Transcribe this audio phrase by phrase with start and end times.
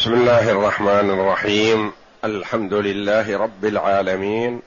[0.00, 1.92] بسم الله الرحمن الرحيم.
[2.24, 4.62] الحمد لله رب العالمين.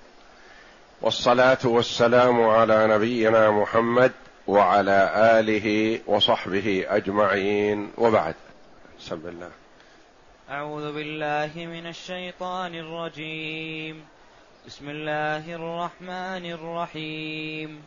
[1.01, 4.11] والصلاة والسلام على نبينا محمد
[4.47, 7.91] وعلى آله وصحبه أجمعين.
[7.97, 8.35] وبعد.
[8.99, 9.49] بسم الله.
[10.51, 14.06] أعوذ بالله من الشيطان الرجيم.
[14.68, 17.81] بسم الله الرحمن الرحيم.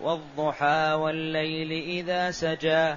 [0.00, 2.94] والضحى والليل إذا سجى.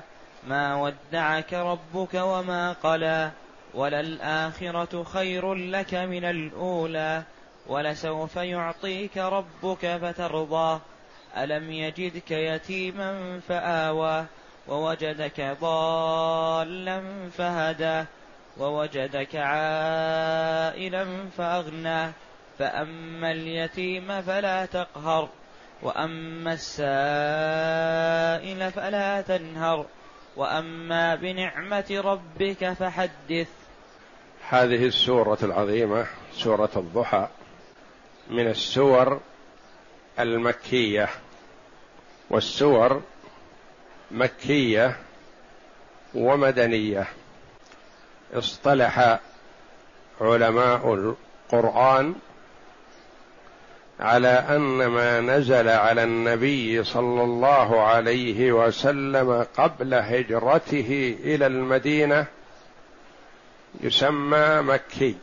[0.48, 3.32] ما ودعك ربك وما قلى.
[3.74, 7.23] وللآخرة خير لك من الأولى
[7.68, 10.80] ولسوف يعطيك ربك فترضى.
[11.38, 14.26] ألم يجدك يتيما فآوى
[14.68, 18.05] ووجدك ضالا فهدى
[18.58, 21.05] ووجدك عائلا
[21.38, 22.12] فأغنى.
[22.60, 25.30] فأما اليتيم فلا تقهر
[25.82, 26.82] وأما السائل
[28.71, 29.85] فلا تنهر.
[30.35, 33.62] وأما بنعمة ربك فحدث
[34.50, 37.28] هذه السورة العظيمة سورة الضحى
[38.30, 39.20] من السور
[40.20, 41.10] المكية
[42.30, 43.02] والسور
[44.12, 44.98] مكية
[46.16, 47.08] ومدنية.
[48.34, 49.20] اصطلح
[50.22, 52.16] علماء القرآن
[54.00, 62.26] على أن ما نزل على النبي صلى الله عليه وسلم قبل هجرته إلى المدينة
[63.82, 65.16] يسمى مكي.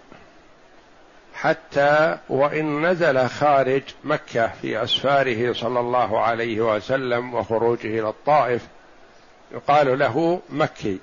[1.34, 8.67] حتى وإن نزل خارج مكة في أسفاره صلى الله عليه وسلم وخروجه إلى الطائف
[9.53, 10.98] يقال له مكي.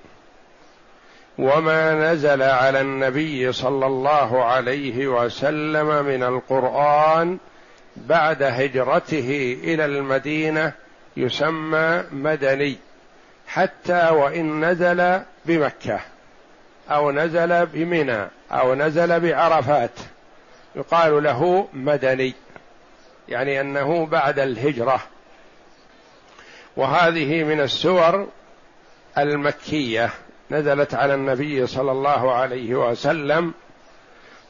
[1.37, 7.37] وما نزل على النبي صلى الله عليه وسلم من القرآن
[7.95, 10.73] بعد هجرته إلى المدينة
[11.17, 12.77] يسمى مدني
[13.47, 15.99] حتى وإن نزل بمكة.
[16.89, 19.91] أو نزل بمنى أو نزل بعرفات
[20.75, 22.33] يقال له مدني
[23.29, 25.01] يعني أنه بعد الهجرة.
[26.77, 28.27] وهذه من السور
[29.17, 30.09] المكية
[30.51, 33.53] نزلت على النبي صلى الله عليه وسلم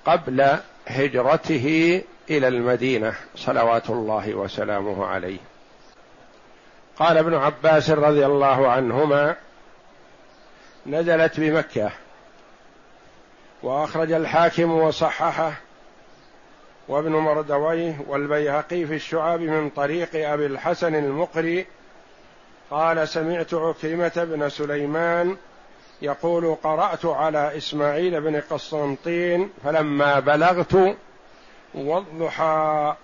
[0.06, 5.40] قبل هجرته إلى المدينة صلوات الله وسلامه عليه.
[7.00, 9.36] قال ابن عباس رضي الله عنهما
[10.86, 11.92] نزلت بمكة.
[13.64, 15.54] وأخرج الحاكم وصححه
[16.88, 21.66] وابن مردويه والبيهقي في الشعاب من طريق أبي الحسن المقري
[22.72, 25.38] قال سمعت عكرمة بن سليمان
[26.02, 30.96] يقول قرأت على إسماعيل بن قسطنطين فلما بلغت
[31.74, 32.96] والضحى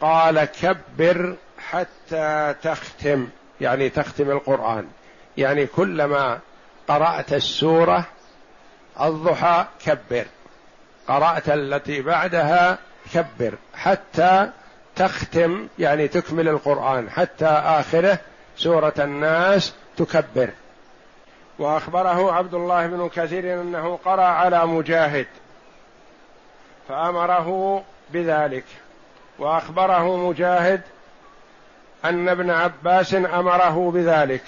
[0.00, 3.28] قال كبر حتى تختم
[3.60, 4.86] يعني تختم القرآن.
[5.36, 6.38] يعني كلما
[6.88, 8.06] قرأت السورة
[9.02, 10.24] الضحى كبر.
[11.08, 12.78] قرأت التي بعدها
[13.14, 13.54] كبر.
[13.74, 14.50] حتى
[14.96, 17.10] تختم يعني تكمل القرآن.
[17.10, 18.18] حتى آخره
[18.56, 20.50] سورة الناس تكبر.
[21.58, 25.26] وأخبره عبد الله بن كثير أنه قرأ على مجاهد
[26.88, 28.64] فأمره بذلك.
[29.38, 30.80] وأخبره مجاهد
[32.04, 34.44] أن ابن عباس أمره بذلك.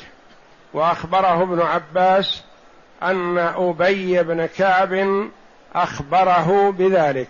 [0.74, 2.42] وأخبره ابن عباس
[3.10, 5.28] أن أبي بن كعب
[5.74, 7.28] أخبره بذلك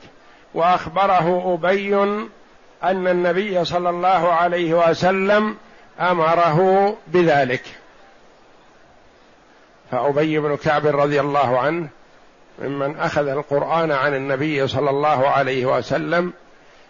[0.55, 1.95] وأخبره أبي
[2.83, 5.57] أن النبي صلى الله عليه وسلم
[6.01, 7.63] أمره بذلك.
[9.91, 11.89] فأبي بن كعب رضي الله عنه
[12.59, 16.33] ممن أخذ القرآن عن النبي صلى الله عليه وسلم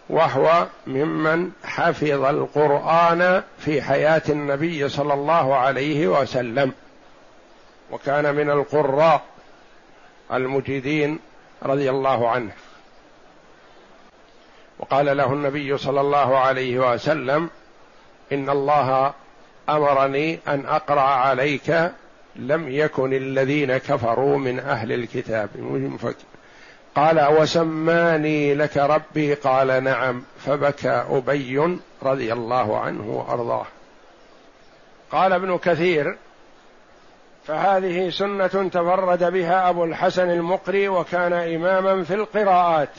[0.09, 6.71] وهو ممن حفظ القرآن في حياة النبي صلى الله عليه وسلم.
[7.93, 9.21] وكان من القراء
[10.33, 11.19] المجيدين
[11.63, 12.51] رضي الله عنه.
[14.79, 17.49] وقال له النبي صلى الله عليه وسلم
[18.31, 19.13] إن الله
[19.69, 21.91] أمرني أن أقرأ عليك
[22.35, 25.49] لم يكن الذين كفروا من أهل الكتاب.
[26.95, 30.23] قال وسماني لك ربي؟ قال نعم.
[30.45, 33.65] فبكى أبي رضي الله عنه وأرضاه.
[35.11, 36.17] قال ابن كثير
[37.47, 42.89] فهذه سنة تفرد بها أبو الحسن المقري وكان إماما في القراءات.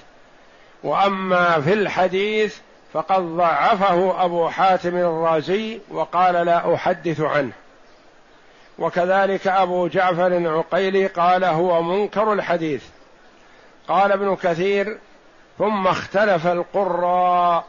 [0.83, 2.59] وأما في الحديث
[2.93, 7.53] فقد ضعفه أبو حاتم الرازي وقال لا أحدث عنه.
[8.79, 12.85] وكذلك أبو جعفر العقيلي قال هو منكر الحديث.
[13.89, 14.99] قال ابن كثير
[15.59, 17.65] ثم اختلف القراء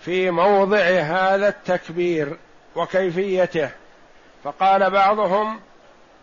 [0.00, 2.36] في موضع هذا التكبير
[2.76, 3.70] وكيفيته.
[4.44, 5.60] فقال بعضهم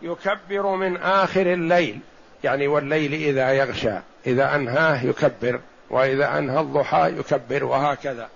[0.02, 2.00] يكبر من آخر الليل
[2.44, 3.94] يعني والليل إذا يغشى
[4.26, 5.60] إذا أنهاه يكبر
[5.90, 8.28] وإذا أنهى الضحى يكبر وهكذا.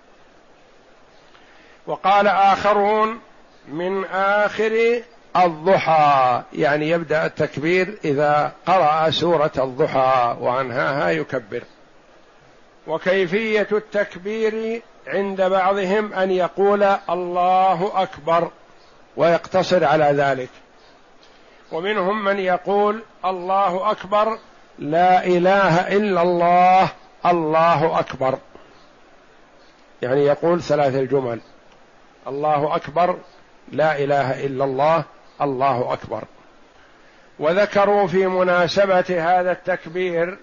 [1.87, 3.21] وقال آخرون
[3.69, 5.03] من آخر
[5.37, 11.63] الضحى يعني يبدأ التكبير إذا قرأ سورة الضحى وأنهاها يكبر.
[12.87, 18.51] وكيفية التكبير عند بعضهم أن يقول الله أكبر
[19.17, 20.49] ويقتصر على ذلك.
[21.73, 24.39] ومنهم من يقول الله أكبر
[24.79, 26.89] لا إله إلا الله
[27.27, 28.39] الله أكبر.
[30.03, 31.41] يعني يقول ثلاث الجمل
[32.27, 33.19] الله أكبر
[33.73, 35.05] لا إله إلا الله
[35.41, 36.25] الله أكبر.
[37.39, 40.39] وذكروا في مناسبة هذا التكبير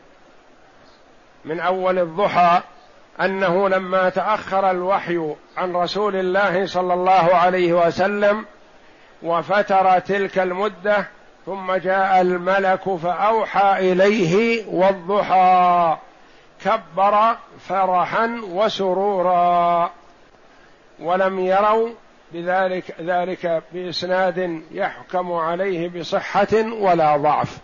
[1.45, 2.61] من أول الضحى
[3.21, 8.45] أنه لما تأخر الوحي عن رسول الله صلى الله عليه وسلم
[9.23, 11.07] وفتر تلك المدة
[11.49, 15.97] ثم جاء الملك فأوحى إليه والضحى.
[16.65, 19.91] كبر فرحا وسرورا.
[20.99, 21.89] ولم يروا
[22.31, 27.57] بذلك ذلك بإسناد يحكم عليه بصحة ولا ضعف.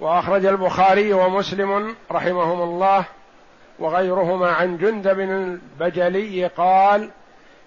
[0.00, 3.04] وأخرج البخاري ومسلم رحمهم الله
[3.78, 7.10] وغيرهما عن جندب البجلي قال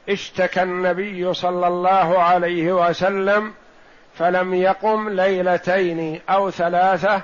[0.10, 3.54] اشتكى النبي صلى الله عليه وسلم
[4.18, 7.22] فلم يقم ليلتين أو ثلاثة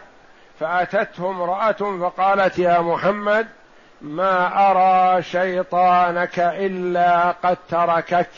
[0.60, 3.48] فأتته امرأة فقالت يا محمد
[4.02, 8.30] ما أرى شيطانك إلا قد تركك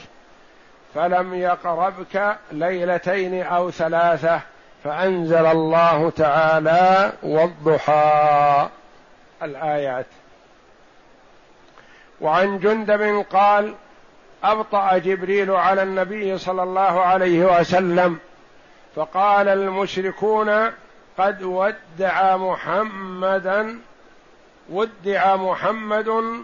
[0.95, 4.41] فلم يقربك ليلتين أو ثلاثة
[4.83, 8.67] فأنزل الله تعالى والضحى.
[9.43, 10.05] الآيات.
[12.21, 13.73] وعن جندب قال
[14.43, 18.19] أبطأ جبريل على النبي صلى الله عليه وسلم
[18.95, 20.71] فقال المشركون
[21.17, 23.79] قد ودع محمدا
[24.69, 26.43] ودع محمد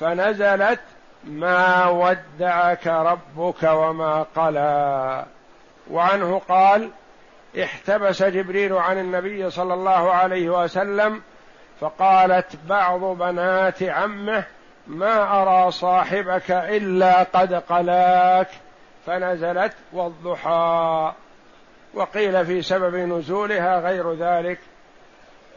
[0.00, 0.80] فنزلت
[1.24, 5.24] ما ودعك ربك وما قلى.
[5.90, 6.90] وعنه قال
[7.62, 11.22] احتبس جبريل عن النبي صلى الله عليه وسلم
[11.80, 14.44] فقالت بعض بنات عمه
[14.86, 18.48] ما أرى صاحبك إلا قد قلاك.
[19.06, 21.12] فنزلت والضحى.
[21.94, 24.58] وقيل في سبب نزولها غير ذلك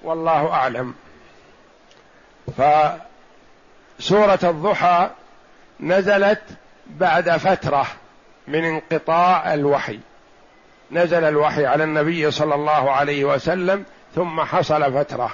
[0.04, 0.94] والله أعلم.
[2.58, 5.10] فسورة الضحى
[5.80, 6.42] نزلت
[6.88, 7.88] بعد فترة
[8.48, 10.00] من انقطاع الوحي.
[10.92, 13.86] نزل الوحي على النبي صلى الله عليه وسلم
[14.16, 15.32] ثم حصل فترة.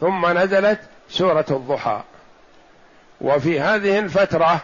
[0.00, 2.00] ثم نزلت سورة الضحى.
[3.20, 4.60] وفي هذه الفترة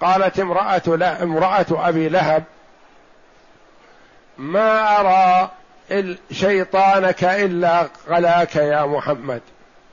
[0.00, 2.44] قالت امرأة لا امرأة أبي لهب
[4.38, 5.50] ما أرى
[6.32, 9.40] شيطانك إلا قلاك يا محمد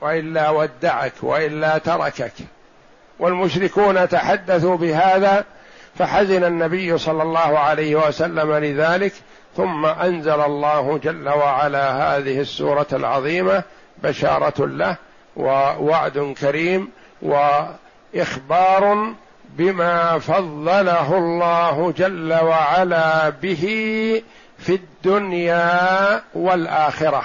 [0.00, 2.32] وإلا ودعك وإلا تركك.
[3.18, 5.44] والمشركون تحدثوا بهذا
[5.98, 9.12] فحزن النبي صلى الله عليه وسلم لذلك
[9.56, 13.62] ثم أنزل الله جل وعلا هذه السورة العظيمة
[14.02, 14.96] بشارة له
[15.36, 16.90] ووعد كريم
[17.22, 19.14] وإخبار
[19.52, 23.64] بما فضله الله جل وعلا به
[24.58, 27.24] في الدنيا والآخرة.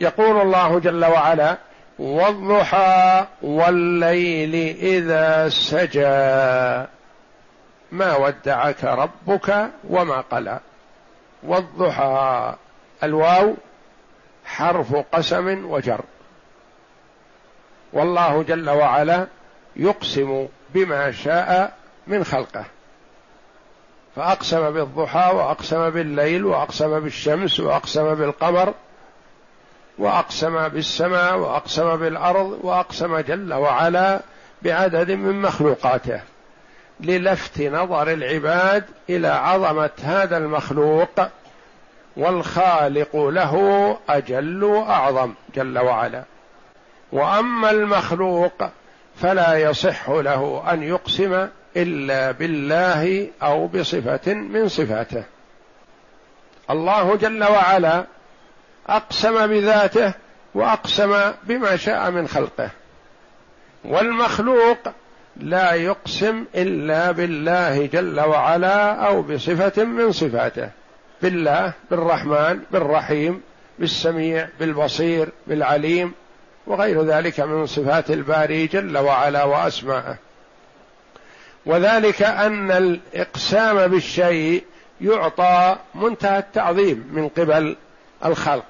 [0.00, 1.56] يقول الله جل وعلا
[1.98, 6.86] والضحى والليل إذا سجى
[7.92, 10.60] ما ودعك ربك وما قلى
[11.42, 12.54] والضحى
[13.02, 13.54] الواو
[14.44, 16.00] حرف قسم وجر.
[17.92, 19.26] والله جل وعلا
[19.76, 21.72] يقسم بما شاء
[22.06, 22.64] من خلقه.
[24.16, 28.74] فأقسم بالضحى وأقسم بالليل وأقسم بالشمس وأقسم بالقمر
[29.98, 34.20] وأقسم بالسماء وأقسم بالأرض وأقسم جل وعلا
[34.62, 36.20] بعدد من مخلوقاته
[37.00, 41.28] للفت نظر العباد إلى عظمة هذا المخلوق
[42.16, 46.24] والخالق له أجل وأعظم جل وعلا.
[47.12, 48.70] وأما المخلوق
[49.20, 55.24] فلا يصح له أن يقسم إلا بالله أو بصفة من صفاته.
[56.70, 58.04] الله جل وعلا
[58.88, 60.12] أقسم بذاته
[60.54, 62.70] وأقسم بما شاء من خلقه.
[63.84, 64.78] والمخلوق
[65.36, 70.70] لا يقسم إلا بالله جل وعلا أو بصفة من صفاته.
[71.22, 73.42] بالله بالرحمن بالرحيم
[73.78, 76.12] بالسميع بالبصير بالعليم
[76.70, 80.16] وغير ذلك من صفات الباري جل وعلا وأسماءه.
[81.66, 84.64] وذلك أن الإقسام بالشيء
[85.00, 87.76] يعطى منتهى التعظيم من قبل
[88.24, 88.64] الخلق.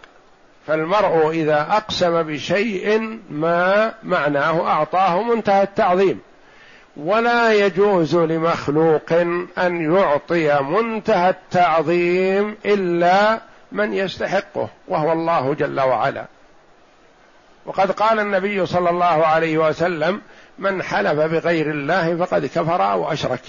[0.66, 6.20] فالمرء إذا أقسم بشيء ما معناه أعطاه منتهى التعظيم.
[6.96, 9.12] ولا يجوز لمخلوق
[9.58, 13.40] أن يعطي منتهى التعظيم إلا
[13.72, 16.24] من يستحقه وهو الله جل وعلا.
[17.70, 20.20] وقد قال النبي صلى الله عليه وسلم
[20.58, 23.42] من حلف بغير الله فقد كفر أو أشرك.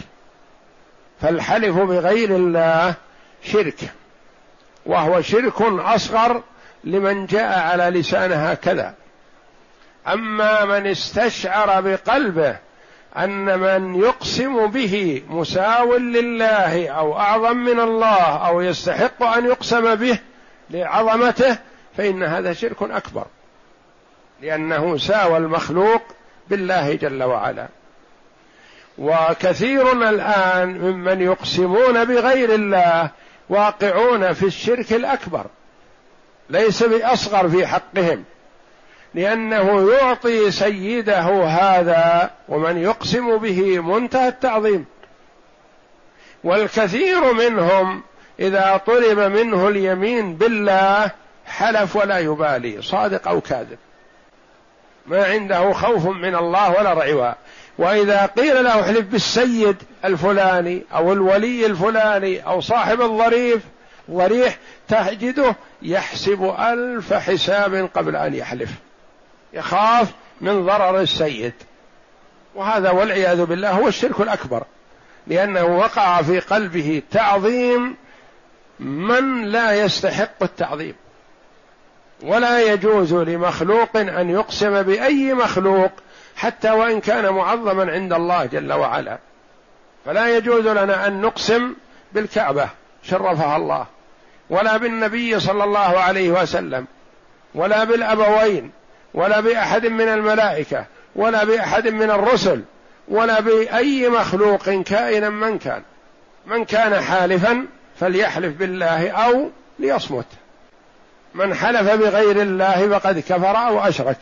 [1.22, 2.94] فالحلف بغير الله
[3.44, 3.80] شرك
[4.86, 6.44] وهو شرك أصغر
[6.84, 8.94] لمن جاء على لسان هكذا.
[10.08, 12.58] أما من استشعر بقلبه
[13.18, 20.20] أن من يقسم به مساو لله أو أعظم من الله أو يستحق أن يقسم به
[20.70, 21.58] لعظمته
[21.98, 23.26] فإن هذا شرك أكبر.
[24.42, 26.02] لأنه ساوى المخلوق
[26.50, 27.68] بالله جل وعلا.
[28.98, 33.10] وكثير الآن ممن يقسمون بغير الله
[33.50, 35.46] واقعون في الشرك الأكبر.
[36.50, 38.24] ليس بأصغر في حقهم.
[39.14, 44.86] لأنه يعطي سيده هذا ومن يقسم به منتهى التعظيم.
[46.44, 48.04] والكثير منهم
[48.40, 51.12] إذا طلب منه اليمين بالله
[51.46, 53.78] حلف ولا يبالي صادق أو كاذب.
[55.06, 57.36] ما عنده خوف من الله ولا رعوى
[57.78, 63.62] وإذا قيل له احلف بالسيد الفلاني أو الولي الفلاني أو صاحب الظريف
[64.12, 68.70] ضريح تجده يحسب ألف حساب قبل أن يحلف.
[69.54, 71.54] يخاف من ضرر السيد.
[72.56, 74.64] وهذا والعياذ بالله هو الشرك الأكبر.
[75.28, 77.96] لأنه وقع في قلبه تعظيم
[78.80, 80.96] من لا يستحق التعظيم.
[82.22, 85.92] ولا يجوز لمخلوق أن يقسم بأي مخلوق
[86.36, 89.18] حتى وإن كان معظما عند الله جل وعلا.
[90.06, 91.74] فلا يجوز لنا أن نقسم
[92.14, 92.70] بالكعبة
[93.04, 93.86] شرفها الله
[94.50, 96.86] ولا بالنبي صلى الله عليه وسلم
[97.56, 98.72] ولا بالأبوين
[99.14, 100.86] ولا بأحد من الملائكة
[101.16, 102.64] ولا بأحد من الرسل
[103.08, 105.82] ولا بأي مخلوق كائنا من كان.
[106.46, 107.66] من كان حالفا
[108.00, 109.50] فليحلف بالله أو
[109.80, 110.26] ليصمت.
[111.34, 114.18] من حلف بغير الله فقد كفر أو أشرك.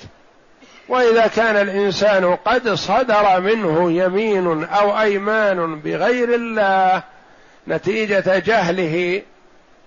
[0.89, 7.03] وإذا كان الإنسان قد صدر منه يمين أو أيمان بغير الله
[7.67, 9.21] نتيجة جهله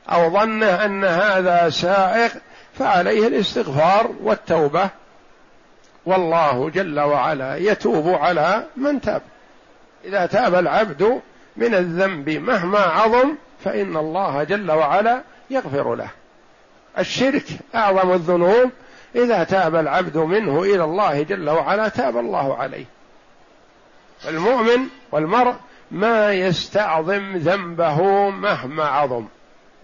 [0.08, 2.32] أو ظنه أن هذا سائق
[2.78, 4.88] فعليه الاستغفار والتوبة.
[6.06, 9.22] والله جل وعلا يتوب على من تاب.
[10.04, 11.20] إذا تاب العبد
[11.56, 16.08] من الذنب مهما عظم فإن الله جل وعلا يغفر له.
[16.98, 17.44] الشرك
[17.74, 18.70] أعظم الذنوب
[19.16, 22.84] إذا تاب العبد منه إلى الله جل وعلا تاب الله عليه.
[24.28, 25.54] المؤمن والمرء
[25.90, 29.26] ما يستعظم ذنبه مهما عظم.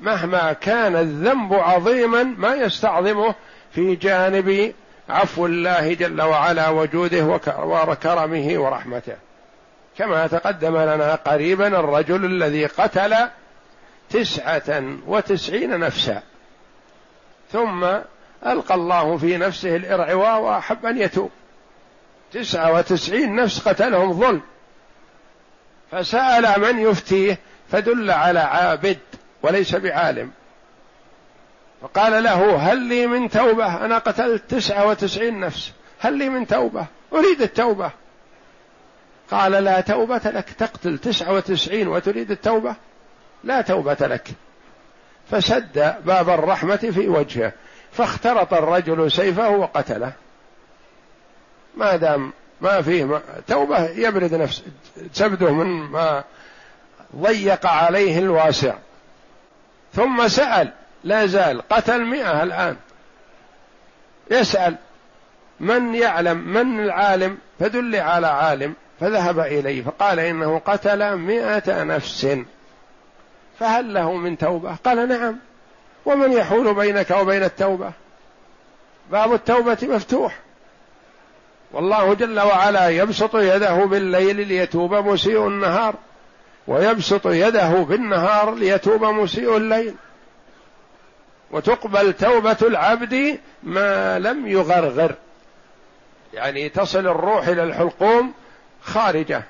[0.01, 3.35] مهما كان الذنب عظيما ما يستعظمه
[3.73, 4.75] في جانب
[5.09, 9.17] عفو الله جل وعلا وجوده وكرمه ورحمته.
[9.99, 13.15] كما تقدم لنا قريبا الرجل الذي قتل
[14.11, 16.23] تسعة وتسعين نفسا.
[17.53, 17.85] ثم
[18.47, 21.31] ألقى الله في نفسه الإرعواء وأحب أن يتوب.
[22.33, 24.43] تسعة وتسعين نفس قتلهم ظلم.
[25.91, 27.39] فسأل من يفتيه
[27.71, 28.99] فدل على عابد
[29.43, 30.31] وليس بعالم.
[31.83, 35.73] فقال له هل لي من توبة؟ أنا قتلت تسعة وتسعين نفس.
[35.99, 37.91] هل لي من توبة؟ أريد التوبة.
[39.31, 40.51] قال لا توبة لك.
[40.59, 42.75] تقتل تسعة وتسعين وتريد التوبة؟
[43.45, 44.29] لا توبة لك.
[45.31, 47.53] فسد باب الرحمة في وجهه
[47.93, 50.13] فاخترط الرجل سيفه وقتله.
[51.77, 54.63] ما دام ما فيه توبة يبرد نفسه
[55.15, 56.25] تبدو من ما
[57.17, 58.75] ضيق عليه الواسع.
[59.95, 60.73] ثم سأل
[61.05, 62.77] لا زال قتل مئة الآن.
[64.31, 64.77] يسأل
[65.61, 72.27] من يعلم من العالم؟ فدل على عالم فذهب إليه فقال إنه قتل مئة نفس.
[73.59, 75.37] فهل له من توبة؟ قال نعم.
[76.07, 77.93] ومن يحول بينك وبين التوبة؟
[79.11, 80.39] باب التوبة مفتوح.
[81.73, 85.95] والله جل وعلا يبسط يده بالليل ليتوب مسيء النهار
[86.69, 89.95] ويبسط يده بالنهار ليتوب مسيء الليل.
[91.51, 95.15] وتقبل توبة العبد ما لم يغرغر.
[96.35, 98.33] يعني تصل الروح إلى الحلقوم
[98.83, 99.43] خارجة.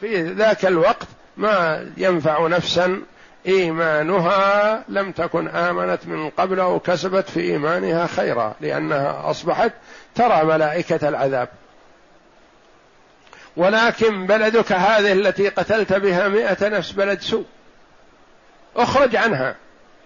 [0.00, 1.06] في ذاك الوقت
[1.40, 3.02] ما ينفع نفسا
[3.46, 9.72] إيمانها لم تكن آمنت من قبل أو كسبت في إيمانها خيرا لأنها أصبحت
[10.14, 11.48] ترى ملائكة العذاب.
[13.56, 17.46] ولكن بلدك هذه التي قتلت بها مئة نفس بلد سوء.
[18.76, 19.56] اخرج عنها.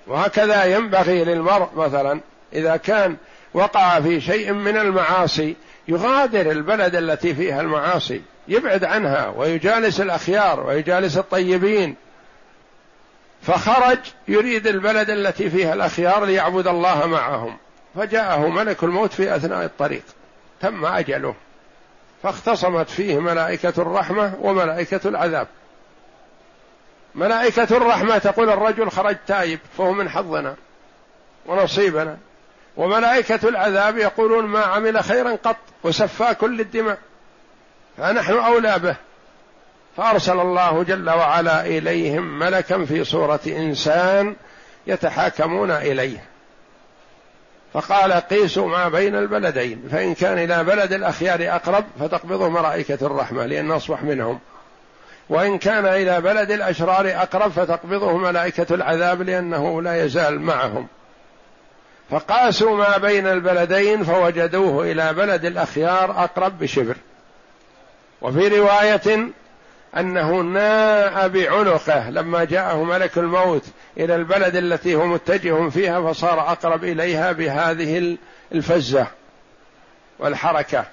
[0.06, 2.20] وهكذا ينبغي للمرء مثلا
[2.52, 3.16] إذا كان
[3.54, 5.56] وقع في شيء من المعاصي
[5.88, 8.22] يغادر البلد التي فيها المعاصي.
[8.48, 11.96] يبعد عنها ويجالس الأخيار ويجالس الطيبين.
[13.42, 13.98] فخرج
[14.28, 17.56] يريد البلد التي فيها الأخيار ليعبد الله معهم.
[17.94, 20.02] فجاءه ملك الموت في أثناء الطريق.
[20.60, 21.34] تم أجله.
[22.22, 25.46] فاختصمت فيه ملائكة الرحمة وملائكة العذاب.
[27.14, 30.54] ملائكة الرحمة تقول الرجل خرج تائب فهو من حظنا
[31.46, 32.16] ونصيبنا.
[32.76, 36.98] وملائكة العذاب يقولون ما عمل خيرا قط وسفى كل الدماء
[37.98, 38.96] فنحن أولى به.
[39.96, 44.36] فأرسل الله جل وعلا إليهم ملكا في صورة إنسان
[44.86, 46.24] يتحاكمون إليه.
[47.72, 53.70] فقال قيسوا ما بين البلدين فإن كان إلى بلد الأخيار أقرب فتقبضه ملائكة الرحمة لأن
[53.70, 54.38] أصبح منهم.
[55.28, 60.86] وإن كان إلى بلد الأشرار أقرب فتقبضه ملائكة العذاب لأنه لا يزال معهم.
[62.10, 66.96] فقاسوا ما بين البلدين فوجدوه إلى بلد الأخيار أقرب بشبر.
[68.24, 69.28] وفي رواية
[69.96, 73.64] أنه ناء بعنقه لما جاءه ملك الموت
[73.96, 78.16] إلى البلد التي هو متجه فيها فصار أقرب إليها بهذه
[78.52, 79.06] الفزة
[80.18, 80.84] والحركة.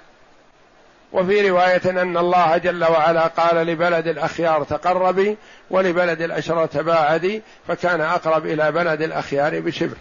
[1.12, 5.36] وفي رواية أن الله جل وعلا قال لبلد الأخيار تقربي
[5.70, 9.96] ولبلد الأشرار تباعدي فكان أقرب إلى بلد الأخيار بشبر.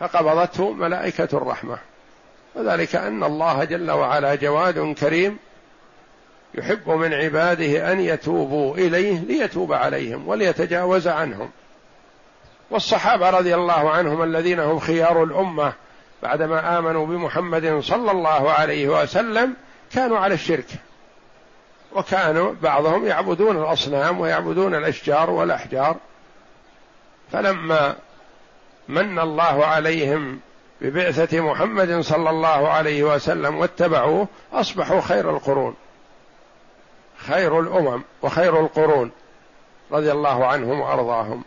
[0.00, 1.78] فقبضته ملائكة الرحمة.
[2.54, 5.38] وذلك أن الله جل وعلا جواد كريم
[6.54, 11.50] يحب من عباده أن يتوبوا إليه ليتوب عليهم وليتجاوز عنهم.
[12.70, 15.72] والصحابة رضي الله عنهم الذين هم خيار الأمة
[16.22, 19.54] بعدما آمنوا بمحمد صلى الله عليه وسلم
[19.92, 20.66] كانوا على الشرك.
[21.92, 25.96] وكانوا بعضهم يعبدون الأصنام ويعبدون الأشجار والأحجار.
[27.32, 27.96] فلما
[28.88, 30.40] من الله عليهم
[30.80, 35.74] ببعثة محمد صلى الله عليه وسلم واتبعوه أصبحوا خير القرون.
[37.18, 39.10] خير الأمم وخير القرون
[39.92, 41.44] رضي الله عنهم وأرضاهم.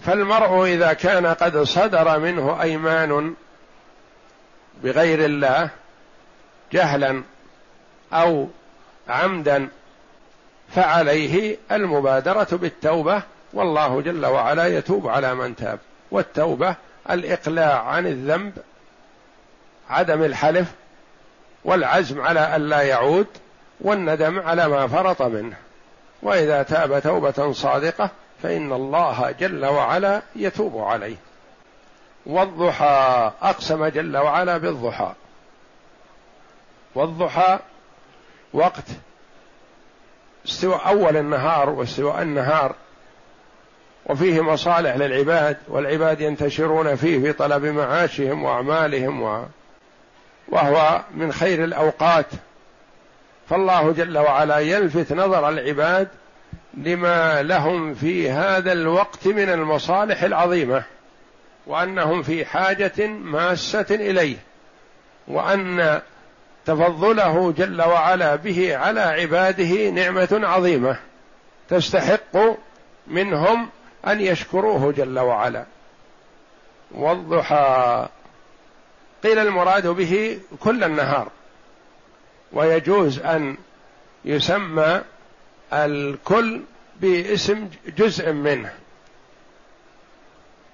[0.00, 3.34] فالمرء إذا كان قد صدر منه أيمان
[4.82, 5.70] بغير الله
[6.72, 7.22] جهلا
[8.12, 8.48] أو
[9.08, 9.68] عمدا
[10.74, 15.78] فعليه المبادرة بالتوبة والله جل وعلا يتوب على من تاب.
[16.10, 16.74] والتوبة
[17.10, 18.52] الإقلاع عن الذنب
[19.90, 20.68] عدم الحلف
[21.64, 23.26] والعزم على الا يعود.
[23.80, 25.56] والندم على ما فرط منه.
[26.22, 28.10] وإذا تاب توبة صادقة
[28.42, 31.16] فإن الله جل وعلا يتوب عليه.
[32.26, 35.12] والضحى أقسم جل وعلا بالضحى.
[36.94, 37.58] والضحى
[38.52, 38.84] وقت
[40.46, 42.74] استواء أول النهار واستواء النهار
[44.06, 49.44] وفيه مصالح للعباد والعباد ينتشرون فيه في طلب معاشهم وأعمالهم و...
[50.48, 52.26] وهو من خير الأوقات.
[53.50, 56.08] فالله جل وعلا يلفت نظر العباد
[56.74, 60.84] لما لهم في هذا الوقت من المصالح العظيمة
[61.66, 64.36] وأنهم في حاجة ماسة إليه
[65.28, 66.00] وأن
[66.66, 70.98] تفضله جل وعلا به على عباده نعمة عظيمة
[71.68, 72.36] تستحق
[73.06, 73.68] منهم
[74.06, 75.64] أن يشكروه جل وعلا.
[76.90, 78.08] والضحى
[79.22, 81.28] قيل المراد به كل النهار.
[82.52, 83.56] ويجوز أن
[84.24, 85.00] يسمى
[85.72, 86.60] الكل
[87.00, 88.72] باسم جزء منه.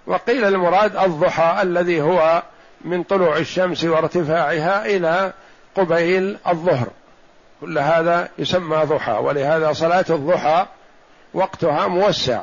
[0.06, 2.42] وقيل المراد الضحى الذي هو
[2.80, 5.32] من طلوع الشمس وارتفاعها إلى
[5.74, 6.88] قبيل الظهر.
[7.60, 10.66] كل هذا يسمى ضحى ولهذا صلاة الضحى
[11.34, 12.42] وقتها موسع.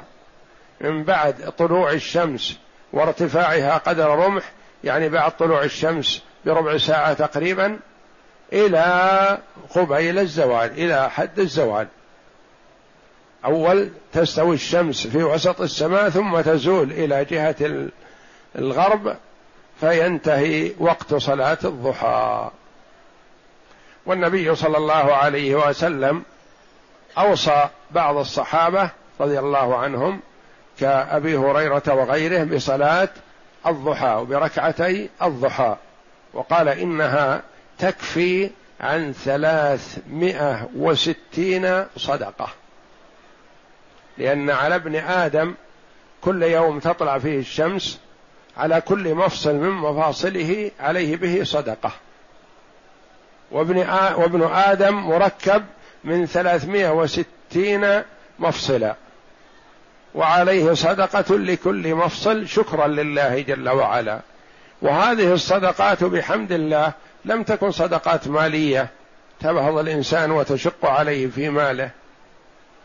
[0.81, 2.57] من بعد طلوع الشمس
[2.93, 4.43] وارتفاعها قدر رمح
[4.83, 7.79] يعني بعد طلوع الشمس بربع ساعة تقريبا
[8.53, 9.37] إلى
[9.75, 11.87] قبيل الزوال إلى حد الزوال.
[13.45, 17.89] أول تستوي الشمس في وسط السماء ثم تزول إلى جهة
[18.55, 19.15] الغرب
[19.79, 22.49] فينتهي وقت صلاة الضحى.
[24.05, 26.23] والنبي صلى الله عليه وسلم
[27.17, 28.89] أوصى بعض الصحابة
[29.19, 30.19] رضي الله عنهم
[30.79, 33.09] كأبي هريرة وغيره بصلاة
[33.67, 35.75] الضحى وبركعتي الضحى.
[36.33, 37.41] وقال إنها
[37.79, 38.49] تكفي
[38.81, 42.49] عن ثلاثمائة وستين صدقة.
[44.17, 45.53] لأن على ابن آدم
[46.21, 47.99] كل يوم تطلع فيه الشمس
[48.57, 51.91] على كل مفصل من مفاصله عليه به صدقة.
[53.51, 53.77] وابن,
[54.17, 55.65] وابن آدم مركب
[56.03, 58.01] من ثلاثمائة وستين
[58.39, 58.95] مفصلا.
[60.15, 64.19] وعليه صدقة لكل مفصل شكرا لله جل وعلا.
[64.81, 66.93] وهذه الصدقات بحمد الله
[67.25, 68.87] لم تكن صدقات مالية
[69.39, 71.89] تبهض الإنسان وتشق عليه في ماله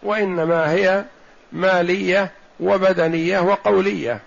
[0.02, 1.04] وإنما هي
[1.52, 4.20] مالية وبدنية وقولية.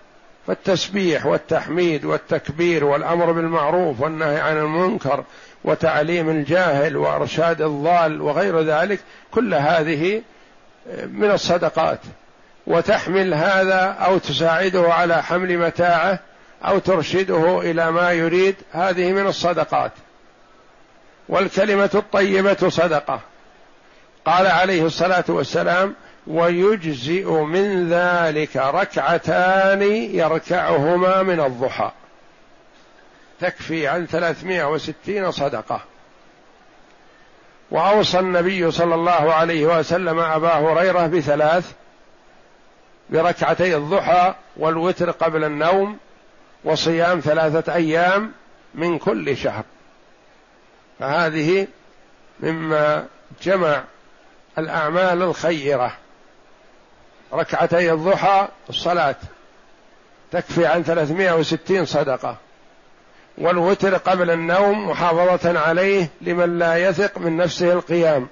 [0.48, 5.24] فالتسبيح والتحميد والتكبير والأمر بالمعروف والنهي عن المنكر
[5.64, 9.00] وتعليم الجاهل وإرشاد الضال وغير ذلك
[9.32, 10.22] كل هذه
[11.08, 12.00] من الصدقات.
[12.68, 16.20] وتحمل هذا أو تساعده على حمل متاعه
[16.66, 18.56] أو ترشده إلى ما يريد.
[18.72, 19.92] هذه من الصدقات.
[21.30, 23.20] والكلمة الطيبة صدقة.
[24.26, 25.96] قال عليه الصلاة والسلام
[26.28, 29.82] ويجزئ من ذلك ركعتان
[30.16, 31.92] يركعهما من الضحى.
[33.40, 35.82] تكفي عن ثلاثمائة وستين صدقة.
[37.72, 41.72] وأوصى النبي صلى الله عليه وسلم أبا هريرة بثلاث
[43.10, 45.98] بركعتي الضحى والوتر قبل النوم
[46.64, 48.32] وصيام ثلاثة أيام
[48.76, 49.64] من كل شهر.
[51.00, 51.68] فهذه
[52.40, 53.06] مما
[53.44, 53.84] جمع
[54.58, 55.94] الأعمال الخيرة.
[57.34, 59.16] ركعتي الضحى الصلاة.
[60.32, 62.38] تكفي عن 360 صدقة.
[63.38, 68.28] والوتر قبل النوم محافظة عليه لمن لا يثق من نفسه القيام.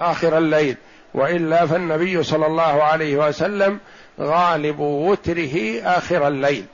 [0.00, 0.76] آخر الليل.
[1.14, 3.78] وإلا فالنبي صلى الله عليه وسلم
[4.20, 6.66] غالب وتره آخر الليل.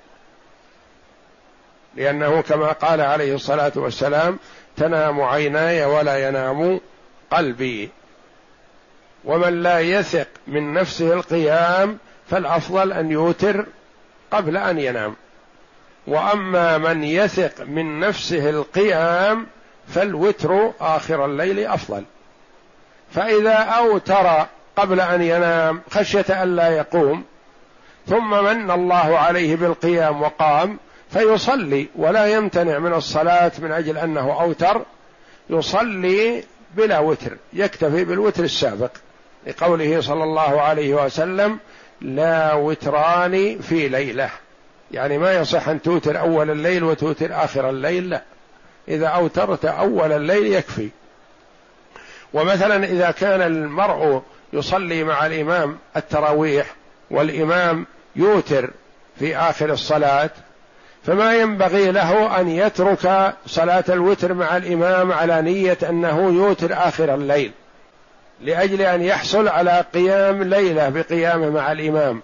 [1.97, 4.39] لأنه كما قال عليه الصلاة والسلام
[4.77, 6.81] تنام عيناي ولا ينام
[7.31, 7.91] قلبي.
[9.25, 11.99] ومن لا يثق من نفسه القيام
[12.31, 13.67] فالأفضل أن يوتر
[14.31, 15.17] قبل أن ينام.
[16.07, 19.47] وأما من يثق من نفسه القيام
[19.89, 22.05] فالوتر آخر الليل أفضل.
[23.15, 27.25] فإذا أوتر قبل أن ينام خشية الا يقوم
[28.07, 30.79] ثم من الله عليه بالقيام وقام
[31.13, 34.83] فيصلي ولا يمتنع من الصلاة من أجل أنه أوتر
[35.51, 36.45] يصلي
[36.77, 38.91] بلا وتر يكتفي بالوتر السابق
[39.47, 41.59] لقوله صلى الله عليه وسلم
[42.01, 44.31] لا وتران في ليلة.
[44.93, 48.23] يعني ما يصح أن توتر أول الليل وتوتر آخر الليل لا.
[48.89, 50.89] إذا أوترت أول الليل يكفي.
[52.33, 54.23] ومثلا إذا كان المرء
[54.53, 56.75] يصلي مع الإمام التراويح
[57.11, 58.71] والإمام يوتر
[59.19, 60.31] في آخر الصلاة
[61.07, 67.53] فما ينبغي له أن يترك صلاة الوتر مع الإمام على نية أنه يوتر آخر الليل
[68.41, 72.23] لأجل أن يحصل على قيام ليلة بقيامه مع الإمام.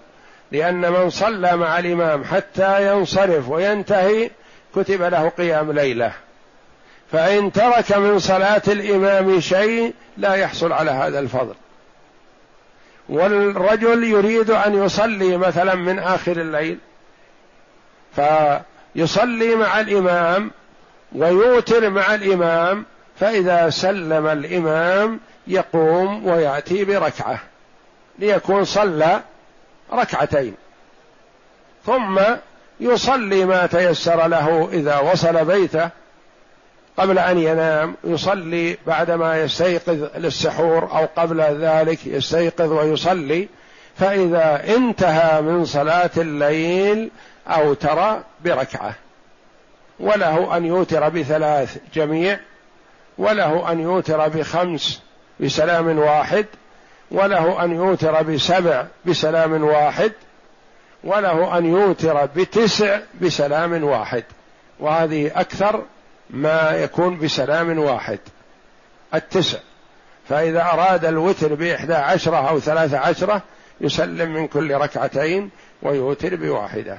[0.53, 4.31] لأن من صلى مع الإمام حتى ينصرف وينتهي
[4.75, 6.13] كتب له قيام ليلة.
[7.13, 11.55] فإن ترك من صلاة الإمام شيء لا يحصل على هذا الفضل.
[13.09, 16.79] والرجل يريد أن يصلي مثلا من آخر الليل
[18.95, 20.51] فيصلي مع الإمام
[21.13, 22.85] ويوتر مع الإمام
[23.21, 27.41] فإذا سلم الإمام يقوم ويأتي بركعة
[28.19, 29.21] ليكون صلى
[29.93, 30.55] ركعتين.
[31.87, 32.21] ثم
[32.81, 35.91] يصلي ما تيسر له إذا وصل بيته
[36.97, 43.49] قبل أن ينام يصلي بعدما يستيقظ للسحور أو قبل ذلك يستيقظ ويصلي
[43.97, 47.11] فإذا انتهى من صلاة الليل
[47.49, 48.95] اوتر بركعة.
[50.01, 52.41] وله أن يوتر بثلاث جميع
[53.19, 55.03] وله أن يوتر بخمس
[55.41, 56.47] بسلام واحد
[57.11, 60.13] وله أن يوتر بسبع بسلام واحد
[61.05, 64.25] وله أن يوتر بتسع بسلام واحد.
[64.81, 65.83] وهذه أكثر
[66.31, 68.19] ما يكون بسلام واحد.
[69.15, 69.59] التسع.
[70.29, 73.43] فإذا أراد الوتر بإحدى عشرة أو ثلاثة عشرة
[73.81, 75.51] يسلم من كل ركعتين
[75.83, 76.99] ويوتر بواحدة.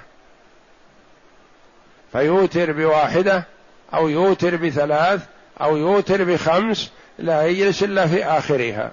[2.12, 3.44] فيوتر بواحدة
[3.94, 5.22] أو يوتر بثلاث
[5.62, 8.92] أو يوتر بخمس لا يجلس إلا في آخرها.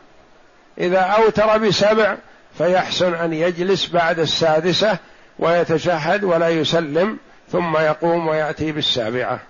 [0.78, 2.16] إذا أوتر بسبع
[2.58, 4.98] فيحسن أن يجلس بعد السادسة
[5.38, 7.18] ويتشهد ولا يسلم
[7.52, 9.40] ثم يقوم ويأتي بالسابعة.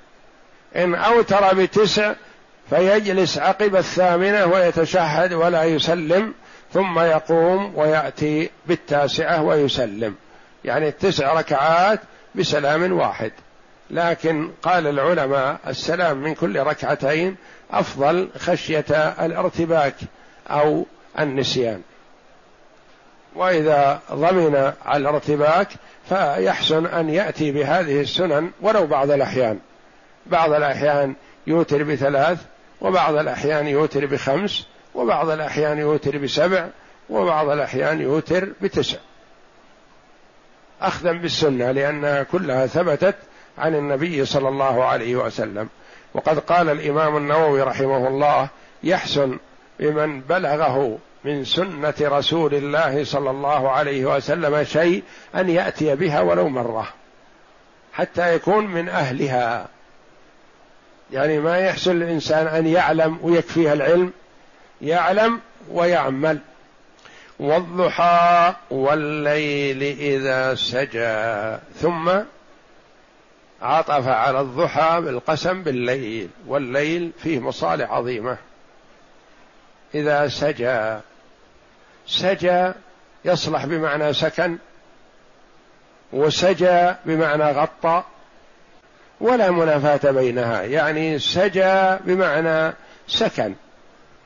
[0.77, 2.13] إن أوتر بتسع
[2.71, 6.35] فيجلس عقب الثامنة ويتشهد ولا يسلم
[6.73, 10.15] ثم يقوم ويأتي بالتاسعة ويسلم.
[10.65, 12.01] يعني التسع ركعات
[12.35, 13.33] بسلام واحد.
[13.90, 17.37] لكن قال العلماء السلام من كل ركعتين
[17.70, 18.85] أفضل خشية
[19.20, 19.94] الارتباك
[20.51, 20.87] أو
[21.18, 21.83] النسيان.
[23.35, 25.68] وإذا ضمن الارتباك
[26.09, 29.59] فيحسن أن يأتي بهذه السنن ولو بعض الأحيان.
[30.27, 31.14] بعض الأحيان
[31.46, 32.38] يوتر بثلاث
[32.81, 36.68] وبعض الأحيان يوتر بخمس وبعض الأحيان يوتر بسبع
[37.11, 38.99] وبعض الأحيان يوتر بتسع.
[40.81, 43.14] اخذا بالسنة لأنها كلها ثبتت
[43.59, 45.69] عن النبي صلى الله عليه وسلم.
[46.14, 48.49] وقد قال الإمام النووي رحمه الله
[48.83, 49.38] يحسن
[49.81, 55.03] بمن بلغه من سنة رسول الله صلى الله عليه وسلم شيء
[55.35, 56.88] أن يأتي بها ولو مرة
[57.92, 59.69] حتى يكون من أهلها.
[61.12, 64.12] يعني ما يحسن الإنسان أن يعلم ويكفيه العلم
[64.83, 65.40] يعلم
[65.73, 66.38] ويعمل.
[67.38, 72.11] والضحى والليل إذا سجى ثم
[73.62, 78.37] عطف على الضحى بالقسم بالليل والليل فيه مصالح عظيمة.
[79.95, 80.97] إذا سجى
[82.07, 82.73] سجى
[83.25, 84.59] يصلح بمعنى سكن
[86.12, 88.03] وسجى بمعنى غطى
[89.21, 90.62] ولا منافاة بينها.
[90.62, 92.75] يعني سجى بمعنى
[93.09, 93.55] سكن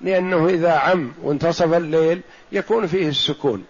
[0.00, 2.20] لأنه إذا عم وانتصف الليل
[2.52, 3.66] يكون فيه السكون.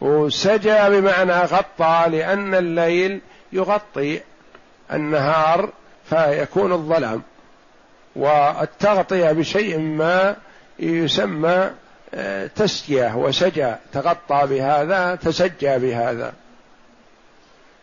[0.00, 3.20] وسجى بمعنى غطى لأن الليل
[3.52, 4.20] يغطي
[4.92, 5.68] النهار
[6.04, 7.22] فيكون الظلام
[8.16, 10.36] والتغطية بشيء ما
[10.78, 11.70] يسمى
[12.14, 16.32] آه، تسجية وسجى تغطى بهذا تسجى بهذا.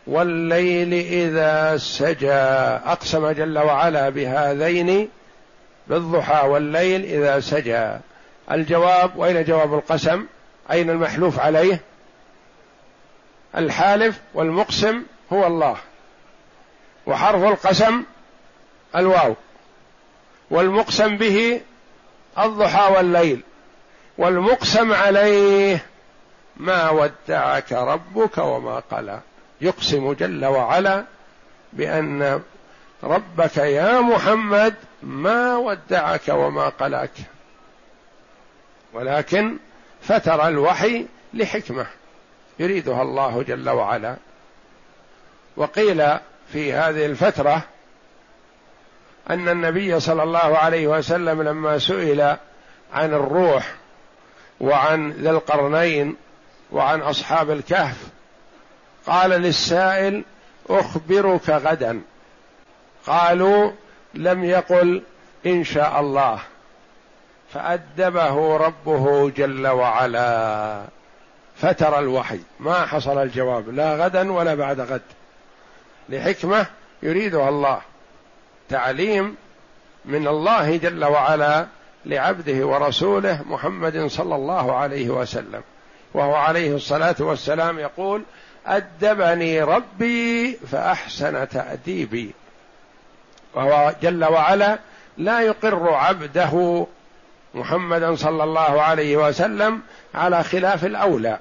[0.08, 2.34] والليل إذا سجى
[2.86, 5.10] أقسم جل وعلا بهذين
[5.88, 7.92] بالضحى والليل إذا سجى.
[8.52, 10.26] الجواب وأين جواب القسم؟
[10.72, 11.82] أين المحلوف عليه؟
[13.58, 15.78] الحالف والمقسم هو الله.
[17.06, 18.04] وحرف القسم
[18.96, 19.36] الواو.
[20.52, 21.62] والمقسم به
[22.40, 23.42] الضحى والليل.
[24.18, 25.86] والمقسم عليه
[26.58, 29.20] ما ودعك ربك وما قلى.
[29.62, 31.04] يقسم جل وعلا
[31.74, 32.42] بأن
[33.04, 37.12] ربك يا محمد ما ودعك وما قلاك.
[38.94, 39.58] ولكن
[40.02, 41.88] فتر الوحي لحكمة
[42.60, 44.16] يريدها الله جل وعلا.
[45.58, 46.18] وقيل
[46.54, 47.64] في هذه الفترة
[49.30, 52.22] أن النبي صلى الله عليه وسلم لما سئل
[52.94, 53.74] عن الروح
[54.62, 56.16] وعن ذي القرنين
[56.72, 57.98] وعن أصحاب الكهف
[59.08, 60.24] قال للسائل
[60.70, 62.02] أخبرك غدا.
[63.08, 63.72] قالوا
[64.14, 65.04] لم يقل
[65.46, 66.40] إن شاء الله.
[67.54, 70.84] فأدبه ربه جل وعلا.
[71.56, 72.40] فتر الوحي.
[72.60, 73.70] ما حصل الجواب.
[73.70, 75.02] لا غدا ولا بعد غد.
[76.10, 76.66] لحكمة
[77.04, 77.82] يريدها الله.
[78.70, 79.36] تعليم
[80.06, 81.68] من الله جل وعلا
[82.06, 85.62] لعبده ورسوله محمد صلى الله عليه وسلم.
[86.14, 88.24] وهو عليه الصلاة والسلام يقول
[88.68, 92.32] أدبني ربي فأحسن تأديبي.
[93.54, 94.80] وهو جل وعلا
[95.18, 96.88] لا يقر عبده
[97.54, 99.82] محمدا صلى الله عليه وسلم
[100.16, 101.40] على خلاف الأولى.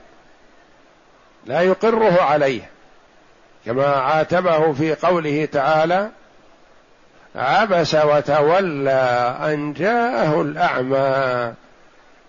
[1.47, 2.71] لا يقره عليه.
[3.67, 6.11] كما عاتبه في قوله تعالى
[7.37, 11.55] عبس وتولى أن جاءه الأعمى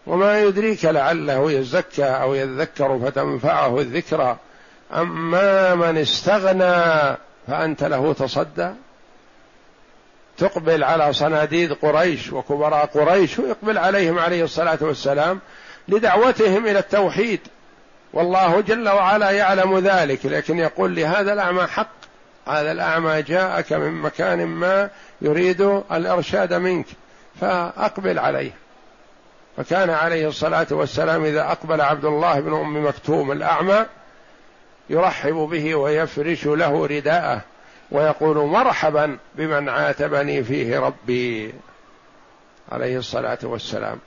[0.07, 4.37] وما يدريك لعله يزكى أو يذكر فتنفعه الذكرى
[4.93, 7.17] أما من استغنى
[7.47, 8.69] فأنت له تصدى.
[10.37, 15.39] تقبل على صناديد قريش وكبراء قريش ويقبل عليهم عليه الصلاة والسلام
[15.87, 17.39] لدعوتهم إلى التوحيد.
[18.13, 21.87] والله جل وعلا يعلم ذلك لكن يقول لهذا الأعمى حق
[22.47, 24.89] هذا الأعمى جاءك من مكان ما
[25.21, 26.85] يريد الإرشاد منك
[27.41, 28.51] فأقبل عليه.
[29.57, 33.85] فكان عليه الصلاة والسلام إذا أقبل عبد الله بن أم مكتوم الأعمى
[34.89, 37.41] يرحب به ويفرش له رداءه
[37.91, 41.53] ويقول مرحبا بمن عاتبني فيه ربي
[42.71, 43.99] عليه الصلاة والسلام.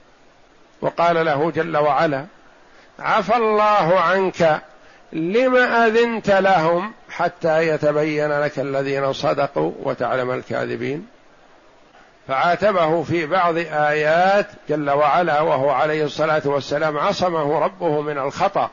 [0.81, 2.25] وقال له جل وعلا
[2.99, 4.61] عفى الله عنك
[5.13, 11.07] لم أذنت لهم حتى يتبين لك الذين صدقوا وتعلم الكاذبين.
[12.27, 18.69] فعاتبه في بعض آيات جل وعلا وهو عليه الصلاة والسلام عصمه ربه من الخطأ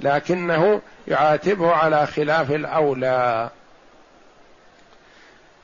[0.00, 3.50] لكنه يعاتبه على خلاف الأولى.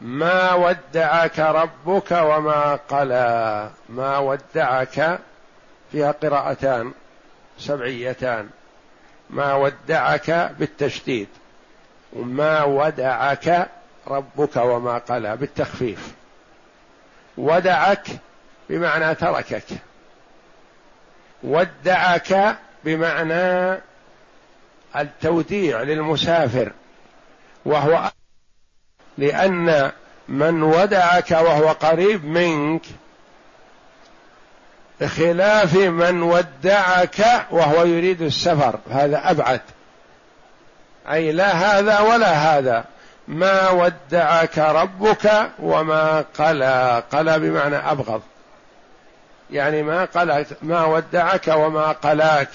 [0.00, 3.70] ما ودعك ربك وما قلى.
[3.88, 5.18] ما ودعك
[5.92, 6.92] فيها قراءتان.
[7.62, 8.48] سبعيتان.
[9.30, 11.28] ما ودعك بالتشديد
[12.12, 13.68] وما ودعك
[14.06, 16.12] ربك وما قلى بالتخفيف.
[17.36, 18.06] ودعك
[18.68, 19.64] بمعنى تركك.
[21.42, 23.80] ودعك بمعنى
[24.96, 26.72] التوديع للمسافر
[27.64, 28.10] وهو
[29.18, 29.92] لأن
[30.28, 32.82] من ودعك وهو قريب منك
[35.02, 38.78] بخلاف من ودعك وهو يريد السفر.
[38.90, 39.60] هذا أبعد.
[41.10, 42.84] أي لا هذا ولا هذا.
[43.28, 47.02] ما ودعك ربك وما قلى.
[47.12, 48.22] قلى بمعنى أبغض.
[49.50, 52.50] يعني ما قلت ما ودعك وما قلاك.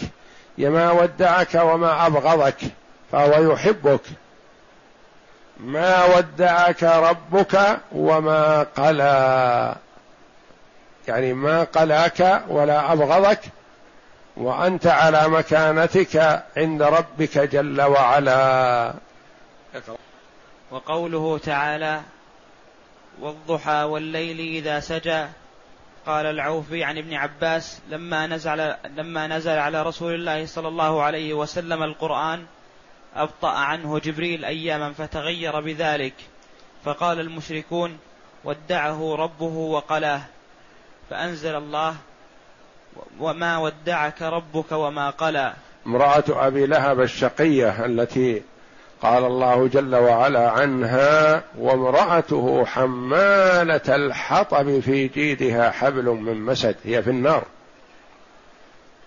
[0.57, 2.57] ما ودعك وما أبغضك
[3.11, 4.01] فهو يحبك.
[5.59, 9.75] ما ودعك ربك وما قلى.
[11.07, 13.39] يعني ما قلاك ولا أبغضك
[14.37, 18.93] وأنت على مكانتك عند ربك جل وعلا.
[20.71, 22.01] وقوله تعالى
[23.21, 25.25] والضحى والليل إذا سجى.
[26.05, 31.33] قال العوفي عن ابن عباس لما نزل لما نزل على رسول الله صلى الله عليه
[31.33, 32.45] وسلم القرآن
[33.15, 36.13] أبطأ عنه جبريل أياما فتغير بذلك.
[36.85, 37.97] فقال المشركون
[38.43, 40.21] ودعه ربه وقلاه.
[41.09, 41.95] فأنزل الله
[43.19, 45.53] وما ودعك ربك وما قلى.
[45.87, 48.41] امرأة أبي لهب الشقية التي
[49.01, 57.09] قال الله جل وعلا عنها وامرأته حمالة الحطب في جيدها حبل من مسد هي في
[57.09, 57.43] النار.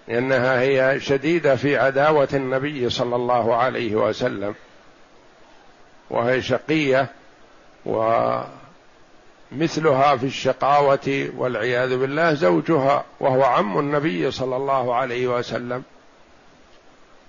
[0.08, 4.54] لأنها هي شديدة في عداوة النبي صلى الله عليه وسلم.
[6.10, 7.08] وهي شقية
[9.52, 15.82] ومثلها في الشقاوة والعياذ بالله زوجها وهو عم النبي صلى الله عليه وسلم.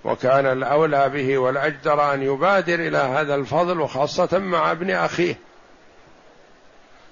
[0.04, 5.38] وكان الأولى به والأجدر أن يبادر إلى هذا الفضل وخاصة مع ابن أخيه.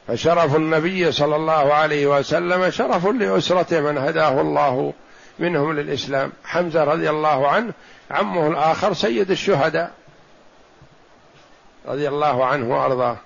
[0.09, 4.93] فشرف النبي صلى الله عليه وسلم شرف لأسرته من هداه الله
[5.39, 6.33] منهم للإسلام.
[6.45, 7.73] حمزة رضي الله عنه
[8.11, 9.93] عمه الآخر سيد الشهداء
[11.87, 13.17] رضي الله عنه وأرضاه.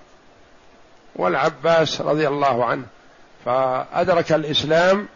[1.15, 2.83] والعباس رضي الله عنه.
[3.45, 5.07] فأدرك الإسلام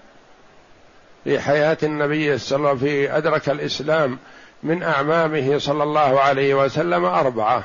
[1.23, 4.17] في حياة النبي صلى الله عليه وسلم في أدرك الإسلام
[4.63, 7.63] من أعمامه صلى الله عليه وسلم أربعة.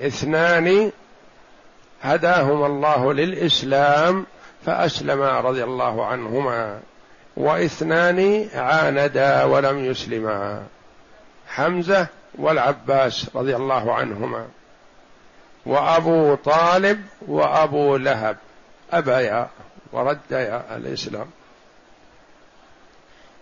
[0.00, 0.92] اثنان
[2.02, 4.26] هداهما الله للإسلام
[4.66, 6.80] فأسلما رضي الله عنهما.
[7.36, 10.62] واثنان عاندا ولم يسلما.
[11.48, 12.06] حمزة
[12.38, 14.46] والعباس رضي الله عنهما.
[15.68, 18.36] وأبو طالب وأبو لهب
[18.92, 19.48] ابيا
[19.92, 21.30] ورديا الإسلام.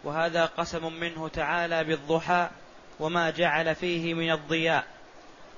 [0.04, 2.48] وهذا قسم منه تعالى بالضحى
[3.00, 4.84] وما جعل فيه من الضياء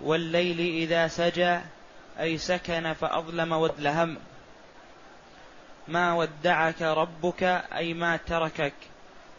[0.01, 1.59] والليل إذا سجى
[2.21, 4.17] أي سكن فأظلم وادلهم
[5.89, 7.43] ما ودعك ربك
[7.75, 8.75] أي ما تركك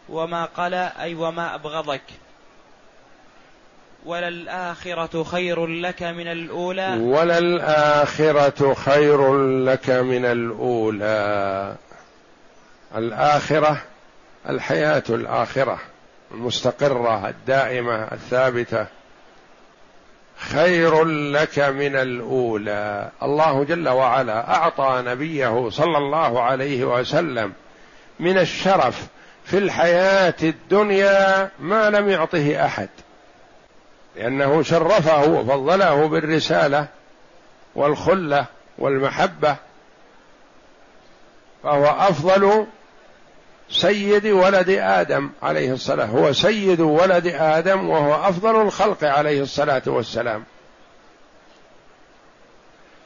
[0.08, 2.02] وما قلى أي وما أبغضك.
[4.06, 6.98] وللآخرة خير لك من الأولى.
[7.00, 11.74] وللآخرة خير لك من الأولى.
[12.96, 13.82] الآخرة
[14.48, 15.78] الحياة الآخرة
[16.30, 18.86] المستقرة الدائمة الثابتة
[20.36, 23.08] خير لك من الأولى.
[23.22, 27.52] الله جل وعلا أعطى نبيه صلى الله عليه وسلم
[28.20, 29.06] من الشرف
[29.44, 32.88] في الحياة الدنيا ما لم يعطه أحد.
[34.20, 36.86] لأنه شرفه وفضله بالرسالة
[37.74, 38.46] والخلة
[38.78, 39.56] والمحبة
[41.62, 42.66] فهو أفضل
[43.70, 50.44] سيد ولد آدم عليه الصلاة هو سيد ولد آدم وهو أفضل الخلق عليه الصلاة والسلام.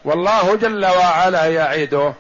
[0.05, 2.15] والله جل وعلا يعده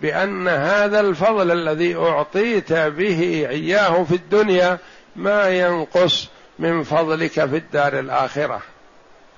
[0.00, 4.78] بأن هذا الفضل الذي أعطيت به إياه في الدنيا
[5.16, 6.28] ما ينقص
[6.60, 8.60] من فضلك في الدار الآخرة.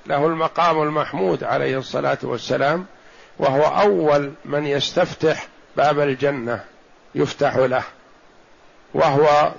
[0.07, 2.87] له المقام المحمود عليه الصلاة والسلام
[3.39, 6.65] وهو أول من يستفتح باب الجنة
[7.15, 7.83] يفتح له.
[8.95, 9.53] وهو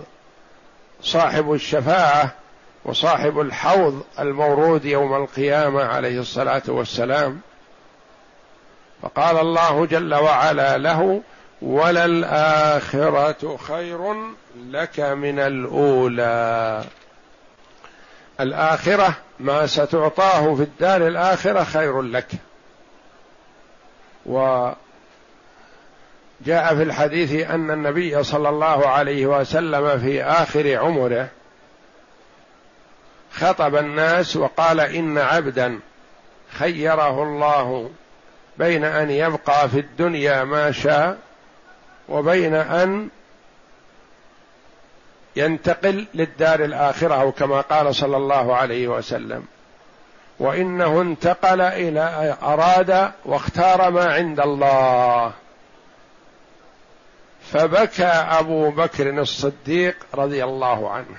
[1.02, 2.32] صاحب الشفاعة
[2.86, 7.42] وصاحب الحوض المورود يوم القيامة عليه الصلاة والسلام.
[9.02, 11.22] فقال الله جل وعلا له
[11.62, 14.16] وللآخرة خير
[14.70, 16.84] لك من الأولى.
[18.40, 22.28] الآخرة ما ستعطاه في الدار الآخرة خير لك.
[24.26, 24.70] و
[26.46, 31.28] جاء في الحديث أن النبي صلى الله عليه وسلم في آخر عمره
[33.34, 35.80] خطب الناس وقال إن عبدا
[36.52, 37.92] خيره الله
[38.58, 41.18] بين أن يبقى في الدنيا ما شاء
[42.10, 43.10] وبين أن
[45.36, 49.46] ينتقل للدار الآخرة أو كما قال صلى الله عليه وسلم.
[50.40, 55.32] وإنه انتقل إلى أراد واختار ما عند الله.
[57.52, 61.18] فبكى أبو بكر الصديق رضي الله عنه.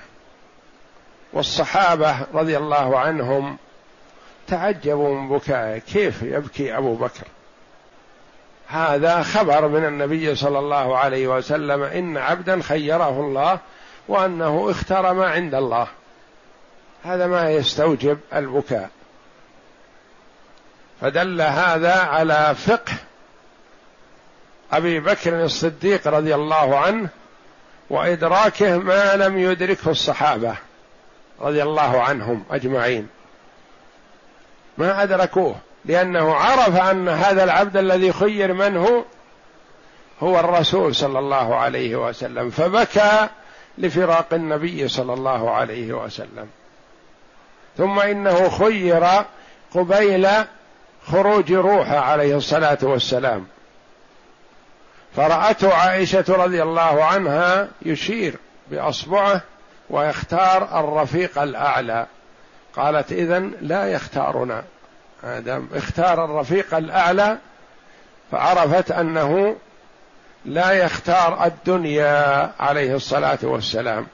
[1.33, 3.57] والصحابة رضي الله عنهم
[4.47, 5.79] تعجبوا من بكائه.
[5.79, 7.27] كيف يبكي أبو بكر؟
[8.67, 13.59] هذا خبر من النبي صلى الله عليه وسلم إن عبدا خيره الله
[14.07, 15.87] وأنه اختار ما عند الله.
[17.03, 18.89] هذا ما يستوجب البكاء.
[21.01, 22.93] فدل هذا على فقه
[24.71, 27.09] أبي بكر الصديق رضي الله عنه
[27.89, 30.55] وإدراكه ما لم يدركه الصحابة
[31.41, 33.07] رضي الله عنهم أجمعين.
[34.77, 39.03] ما أدركوه لأنه عرف أن هذا العبد الذي خير من هو
[40.19, 42.49] هو الرسول صلى الله عليه وسلم.
[42.49, 43.29] فبكى
[43.77, 46.47] لفراق النبي صلى الله عليه وسلم.
[47.77, 49.05] ثم إنه خير
[49.73, 50.27] قبيل
[51.07, 53.47] خروج روحه عليه الصلاة والسلام.
[55.15, 58.35] فرأته عائشة رضي الله عنها يشير
[58.71, 59.41] بأصبعه
[59.89, 62.05] ويختار الرفيق الأعلى.
[62.75, 64.63] قالت إذن لا يختارنا.
[65.23, 67.37] آدم اختار الرفيق الأعلى.
[68.31, 69.55] فعرفت أنه
[70.45, 74.07] لا يختار الدنيا عليه الصلاة والسلام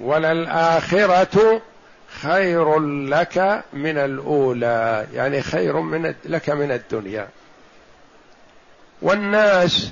[0.00, 1.62] ولا الآخرة
[2.20, 7.28] خير لك من الأولى يعني خير من لك من الدنيا.
[9.02, 9.90] والناس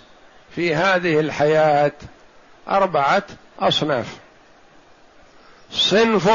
[0.51, 1.93] في هذه الحياة
[2.69, 3.23] أربعة
[3.61, 4.17] أصناف.
[5.71, 6.31] صنف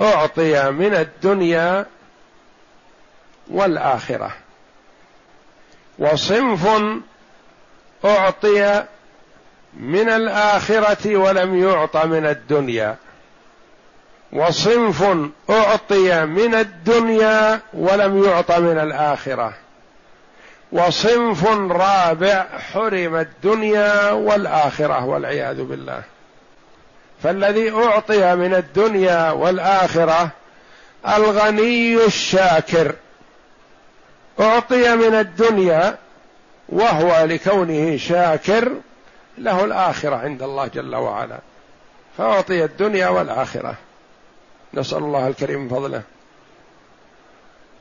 [0.00, 1.86] أعطي من الدنيا
[3.50, 4.45] والآخرة.
[5.98, 6.68] وصنف
[8.04, 8.84] أعطي
[9.80, 12.96] من الآخرة ولم يعط من الدنيا.
[14.32, 15.04] وصنف
[15.50, 19.52] أعطي من الدنيا ولم يعط من الآخرة.
[20.72, 26.02] وصنف رابع حرم الدنيا والآخرة والعياذ بالله.
[27.22, 30.28] فالذي أعطي من الدنيا والآخرة
[31.08, 32.92] الغني الشاكر.
[34.40, 35.98] أعطي من الدنيا
[36.68, 38.72] وهو لكونه شاكر
[39.38, 41.38] له الآخرة عند الله جل وعلا.
[42.18, 43.74] فأعطي الدنيا والآخرة.
[44.74, 46.02] نسأل الله الكريم فضله.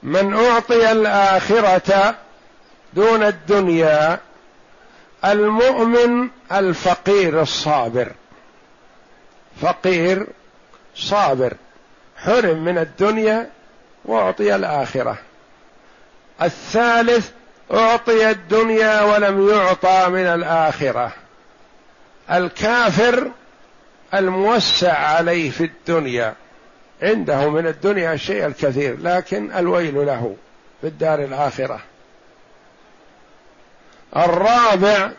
[0.03, 2.15] من أعطي الآخرة
[2.93, 4.19] دون الدنيا
[5.25, 8.11] المؤمن الفقير الصابر.
[9.61, 10.27] فقير
[10.95, 11.53] صابر.
[12.17, 13.49] حرم من الدنيا
[14.05, 15.17] وأعطي الآخرة.
[16.41, 17.29] الثالث
[17.73, 21.13] أعطي الدنيا ولم يعطى من الآخرة.
[22.31, 23.31] الكافر
[24.13, 26.33] الموسع عليه في الدنيا
[27.01, 30.35] عنده من الدنيا الشيء الكثير لكن الويل له
[30.81, 31.79] في الدار الآخرة.
[34.17, 35.11] الرابع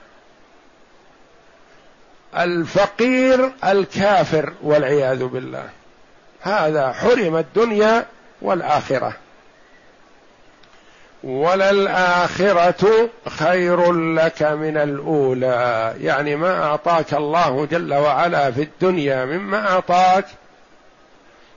[2.37, 5.69] الفقير الكافر والعياذ بالله.
[6.41, 8.07] هذا حرم الدنيا
[8.43, 9.17] والآخرة.
[11.27, 15.95] وللآخرة خير لك من الأولى.
[16.01, 20.25] يعني ما أعطاك الله جل وعلا في الدنيا مما أعطاك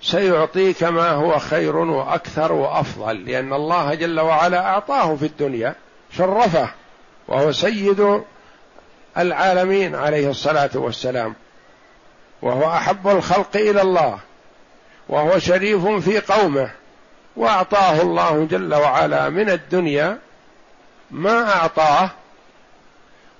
[0.01, 5.75] سيعطيك ما هو خير وأكثر وأفضل لأن الله جل وعلا أعطاه في الدنيا
[6.17, 6.69] شرفه
[7.27, 8.21] وهو سيد
[9.17, 11.35] العالمين عليه الصلاة والسلام
[12.41, 14.19] وهو أحب الخلق إلى الله
[15.09, 16.69] وهو شريف في قومه.
[17.35, 20.17] وأعطاه الله جل وعلا من الدنيا
[21.11, 22.09] ما أعطاه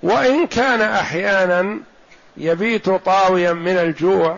[0.03, 1.79] وإن كان أحيانا
[2.37, 4.37] يبيت طاويا من الجوع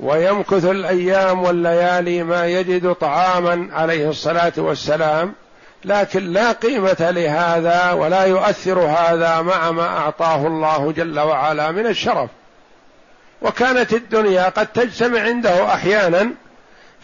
[0.00, 5.34] ويمكث الأيام والليالي ما يجد طعاما عليه الصلاة والسلام
[5.84, 12.30] لكن لا قيمة لهذا ولا يؤثر هذا مع ما أعطاه الله جل وعلا من الشرف.
[13.42, 16.30] وكانت الدنيا قد تجتمع عنده أحيانا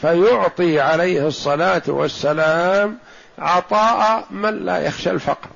[0.01, 2.99] فيعطي عليه الصلاة والسلام
[3.39, 5.49] عطاء من لا يخشى الفقر.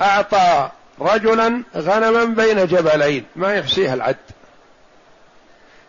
[0.00, 0.70] أعطى
[1.00, 4.16] رجلا غنما بين جبلين ما يحصيها العد.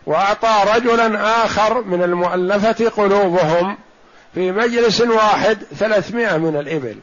[0.06, 3.78] وأعطى رجلا آخر من المؤلفة قلوبهم
[4.34, 6.96] في مجلس واحد ثلاثمائة من الإبل.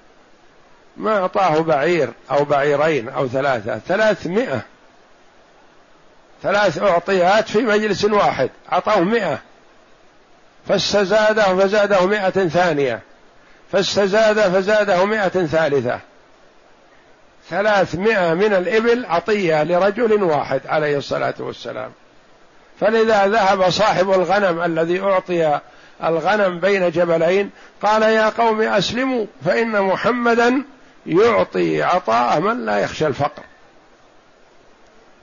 [0.98, 4.62] ما أعطاه بعير أو بعيرين أو ثلاثة ثلاثمائة.
[6.44, 8.50] ثلاث أعطيات في مجلس واحد.
[8.72, 9.40] أعطاه مئة.
[10.68, 13.02] فاستزاده فزاده مئة ثانية.
[13.72, 16.00] فاستزاد فزاده مئة ثالثة.
[17.50, 21.92] ثلاثمائة من الإبل عطية لرجل واحد عليه الصلاة والسلام.
[22.80, 25.60] فلذا ذهب صاحب الغنم الذي أعطي
[26.04, 27.50] الغنم بين جبلين
[27.82, 30.64] قال يا قوم أسلموا فإن محمدا
[31.06, 33.44] يعطي عطاء من لا يخشى الفقر.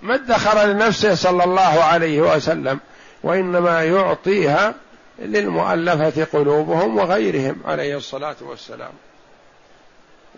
[0.05, 2.81] ما ادخر لنفسه صلى الله عليه وسلم
[3.23, 4.75] وإنما يعطيها
[5.19, 8.93] للمؤلفة قلوبهم وغيرهم عليه الصلاة والسلام.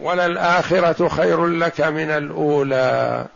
[0.00, 3.26] وللآخرة خير لك من الأولى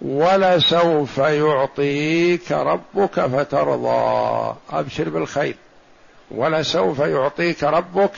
[0.00, 4.54] ولسوف يعطيك ربك فترضى.
[4.70, 5.56] أبشر بالخير.
[6.30, 8.12] ولسوف يعطيك ربك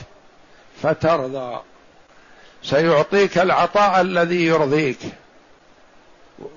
[0.83, 1.61] فترضى.
[2.63, 4.99] سيعطيك العطاء الذي يرضيك.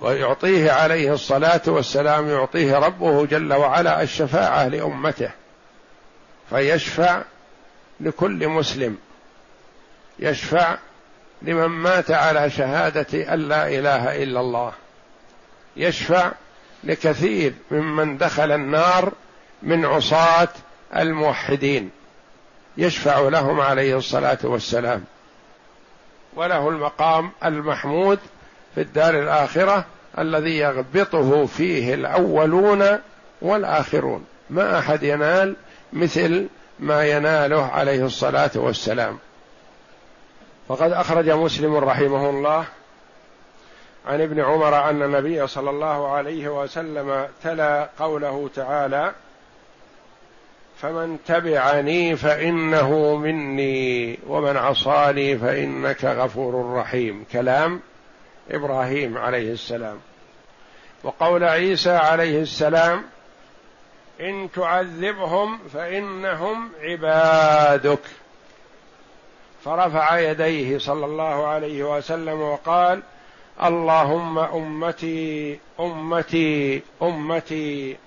[0.01, 5.31] ويعطيه عليه الصلاة والسلام يعطيه ربه جل وعلا الشفاعة لأمته
[6.49, 7.21] فيشفع
[7.99, 8.97] لكل مسلم
[10.19, 10.77] يشفع
[11.41, 14.73] لمن مات على شهادة أن لا إله إلا الله
[15.77, 16.31] يشفع
[16.83, 19.11] لكثير ممن دخل النار
[19.63, 20.49] من عصاة
[20.95, 21.91] الموحدين
[22.77, 25.03] يشفع لهم عليه الصلاة والسلام
[26.33, 28.19] وله المقام المحمود
[28.75, 29.85] في الدار الآخرة
[30.19, 32.99] الذي يغبطه فيه الأولون
[33.41, 34.25] والآخرون.
[34.49, 35.55] ما أحد ينال
[35.93, 36.47] مثل
[36.79, 39.17] ما يناله عليه الصلاة والسلام.
[40.67, 42.65] وقد أخرج مسلم رحمه الله
[44.07, 49.11] عن ابن عمر أن النبي صلى الله عليه وسلم تلا قوله تعالى
[50.81, 57.25] فمن تبعني فإنه مني ومن عصاني فإنك غفور رحيم.
[57.31, 57.81] كلام
[58.51, 59.99] إبراهيم عليه السلام.
[61.03, 63.03] وقول عيسى عليه السلام
[64.21, 68.01] إن تعذبهم فإنهم عبادك.
[69.65, 73.01] فرفع يديه صلى الله عليه وسلم وقال
[73.63, 77.97] اللهم أمتي أمتي أمتي.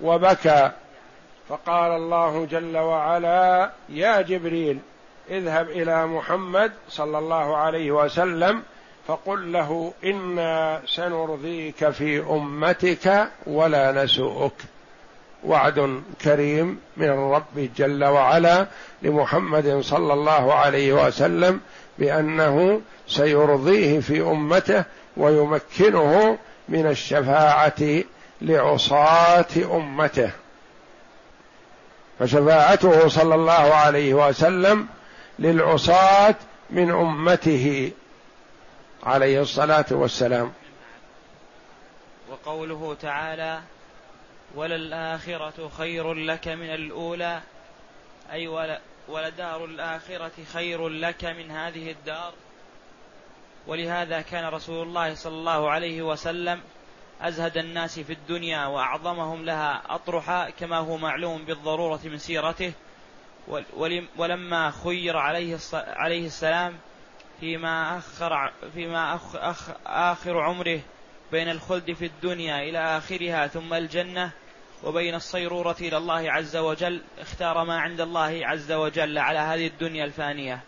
[0.00, 0.70] وبكى.
[1.48, 4.78] فقال الله جل وعلا يا جبريل
[5.30, 8.62] اذهب إلى محمد صلى الله عليه وسلم
[9.08, 14.52] فقل له إنا سنرضيك في أمتك ولا نسوءك.
[15.44, 18.66] وعد كريم من الرب جل وعلا
[19.02, 21.60] لمحمد صلى الله عليه وسلم
[21.98, 24.84] بأنه سيرضيه في أمته
[25.16, 26.38] ويمكنه
[26.68, 28.02] من الشفاعة
[28.42, 30.30] لعصاة أمته.
[32.18, 34.86] فشفاعته صلى الله عليه وسلم
[35.38, 36.34] للعصاة
[36.70, 37.90] من أمته.
[39.02, 40.52] عليه الصلاة والسلام.
[42.30, 43.60] وقوله تعالى
[44.54, 47.40] وللآخرة خير لك من الأولى.
[48.32, 48.48] أي
[49.08, 52.32] ولدار الآخرة خير لك من هذه الدار.
[53.66, 56.60] ولهذا كان رسول الله صلى الله عليه وسلم
[57.20, 62.72] أزهد الناس في الدنيا وأعظمهم لها أطرحا كما هو معلوم بالضرورة من سيرته.
[64.16, 66.78] ولما خير عليه عليه السلام
[67.40, 70.80] فيما أخر فيما أخ آخر عمره
[71.32, 74.30] بين الخلد في الدنيا إلى آخرها ثم الجنة
[74.84, 80.04] وبين الصيرورة إلى الله عز وجل اختار ما عند الله عز وجل على هذه الدنيا
[80.04, 80.60] الفانية.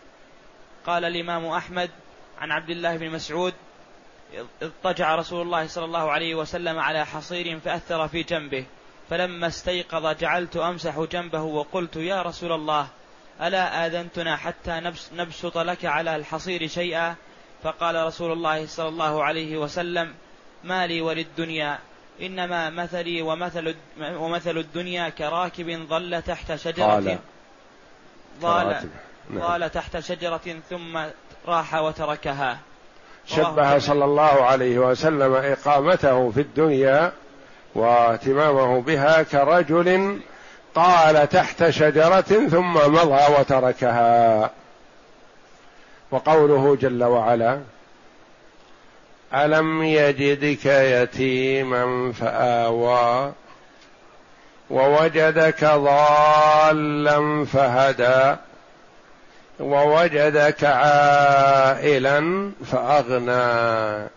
[0.85, 1.89] قال الإمام أحمد
[2.37, 3.53] عن عبد الله بن مسعود
[4.61, 8.65] اضطجع رسول الله صلى الله عليه وسلم على حصير فأثر في جنبه
[9.09, 12.87] فلما استيقظ جعلت أمسح جنبه وقلت يا رسول الله
[13.41, 14.81] ألا آذنتنا حتى
[15.13, 17.15] نبسط لك على الحصير شيئا؟
[17.63, 20.13] فقال رسول الله صلى الله عليه وسلم
[20.63, 21.79] ما لي وللدنيا
[22.21, 27.19] إنما مثلي ومثل ومثل الدنيا كراكب ظل تحت شجرة
[28.41, 28.75] ظل
[29.33, 30.99] ظل تحت شجرة ثم
[31.47, 32.57] راح وتركها.
[33.25, 37.13] شبه صلى الله عليه وسلم إقامته في الدنيا
[37.75, 40.19] واهتمامه بها كرجل
[40.75, 44.49] طال تحت شجرة ثم مضى وتركها.
[46.11, 47.59] وقوله جل وعلا
[49.33, 53.31] ألم يجدك يتيما فآوى
[54.69, 58.35] ووجدك ضالا فهدى
[59.59, 64.09] ووجدك عائلا فأغنى.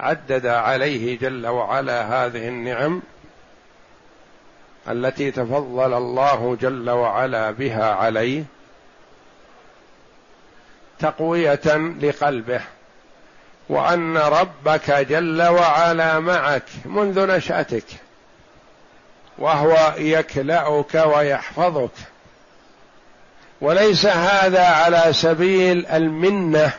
[0.00, 3.02] عدد عليه جل وعلا هذه النعم
[4.88, 8.44] التي تفضل الله جل وعلا بها عليه
[10.98, 12.60] تقوية لقلبه.
[13.68, 17.84] وأن ربك جل وعلا معك منذ نشأتك.
[19.38, 21.90] وهو يكلأك ويحفظك.
[23.60, 26.72] وليس هذا على سبيل المنة.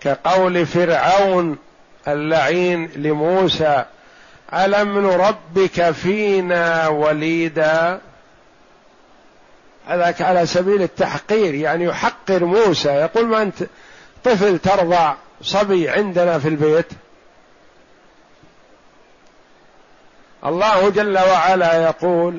[0.00, 1.58] كقول فرعون
[2.08, 3.84] اللعين لموسى
[4.52, 8.00] ألم نربك فينا وليدا؟
[9.86, 13.66] هذاك على سبيل التحقير يعني يحقر موسى يقول ما أنت
[14.24, 16.86] طفل ترضع صبي عندنا في البيت.
[20.44, 22.38] الله جل وعلا يقول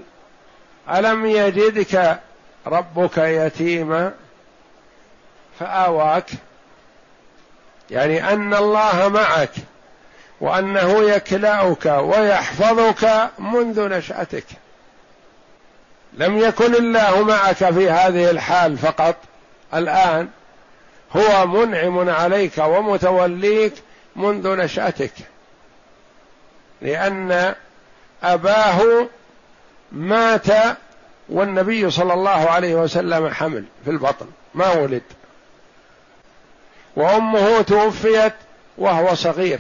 [0.89, 2.20] ألم يجدك
[2.68, 4.14] ربك يتيما؟
[5.60, 6.30] فآواك
[7.91, 9.51] يعني أن الله معك.
[10.41, 14.45] وأنه يكلاك ويحفظك منذ نشأتك.
[16.13, 19.15] لم يكن الله معك في هذه الحال فقط.
[19.73, 20.29] الآن
[21.15, 23.73] هو منعم عليك ومتوليك
[24.15, 25.13] منذ نشأتك.
[26.81, 27.55] لأن
[28.23, 29.07] أباه
[29.91, 30.47] مات
[31.29, 35.03] والنبي صلى الله عليه وسلم حمل في البطن ما ولد.
[36.95, 38.33] وأمه توفيت
[38.77, 39.59] وهو صغير.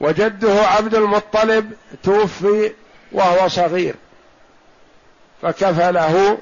[0.00, 1.72] وجده عبد المطلب
[2.02, 2.72] توفي
[3.12, 3.94] وهو صغير.
[5.42, 6.38] فكفله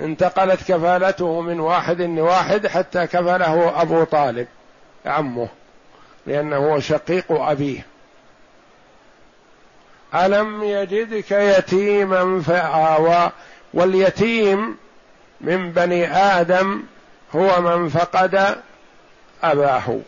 [0.00, 4.46] انتقلت كفالته من واحد لواحد حتى كفله أبو طالب
[5.06, 5.48] عمه
[6.26, 7.86] لأنه شقيق أبيه.
[10.14, 13.30] ألم يجدك يتيما فآوى
[13.74, 14.76] واليتيم
[15.40, 16.82] من بني آدم
[17.36, 18.56] هو من فقد
[19.42, 20.00] أباه.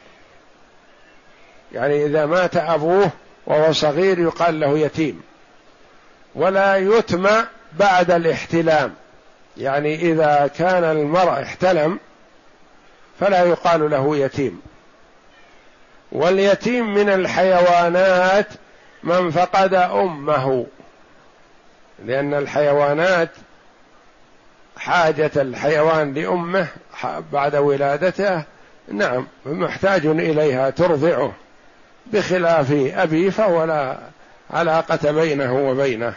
[1.72, 3.10] يعني إذا مات أبوه
[3.46, 5.22] وهو صغير يقال له يتيم.
[6.34, 7.28] ولا يتم
[7.72, 8.94] بعد الاحتلام.
[9.56, 11.98] يعني إذا كان المرء احتلم
[13.20, 14.62] فلا يقال له يتيم.
[16.12, 18.46] واليتيم من الحيوانات
[19.02, 20.66] من فقد أمه.
[22.04, 23.30] لأن الحيوانات
[24.76, 26.66] حاجة الحيوان لأمه
[27.32, 28.42] بعد ولادته.
[28.92, 31.32] نعم محتاج إليها ترضعه.
[32.06, 33.98] بخلاف ابيه فهو لا
[34.50, 36.14] علاقة بينه وبينه.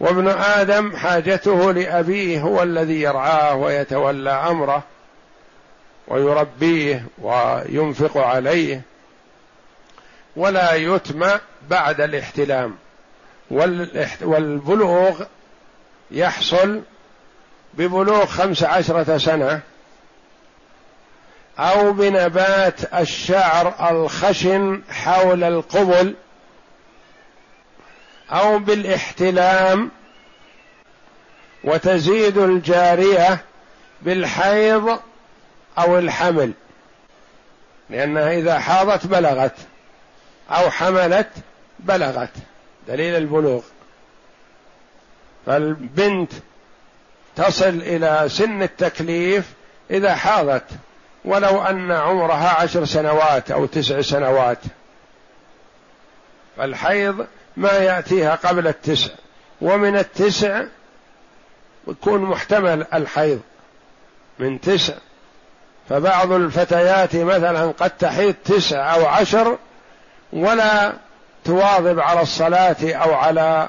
[0.00, 4.82] وابن آدم حاجته لأبيه هو الذي يرعاه ويتولى أمره
[6.08, 8.80] ويربيه وينفق عليه
[10.36, 11.26] ولا يتم
[11.70, 12.74] بعد الاحتلام.
[14.22, 15.22] والبلوغ
[16.10, 16.82] يحصل
[17.74, 19.60] ببلوغ خمس عشرة سنة.
[21.58, 26.14] أو بنبات الشعر الخشن حول القبل
[28.30, 29.90] أو بالاحتلام
[31.64, 33.44] وتزيد الجارية
[34.02, 34.98] بالحيض
[35.78, 36.52] أو الحمل.
[37.90, 39.56] لأنها إذا حاضت بلغت
[40.50, 41.30] أو حملت
[41.78, 42.30] بلغت.
[42.88, 43.62] دليل البلوغ.
[45.46, 46.32] فالبنت
[47.36, 49.52] تصل إلى سن التكليف
[49.90, 50.64] إذا حاضت.
[51.24, 54.58] ولو أن عمرها عشر سنوات أو تسع سنوات.
[56.56, 59.10] فالحيض ما يأتيها قبل التسع.
[59.60, 60.62] ومن التسع
[61.88, 63.40] يكون محتمل الحيض
[64.38, 64.94] من تسع.
[65.88, 69.58] فبعض الفتيات مثلا قد تحيض تسع أو عشر
[70.32, 70.92] ولا
[71.44, 73.68] تواظب على الصلاة أو على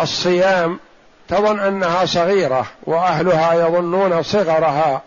[0.00, 0.80] الصيام.
[1.28, 5.02] تظن أنها صغيرة وأهلها يظنون صغرها.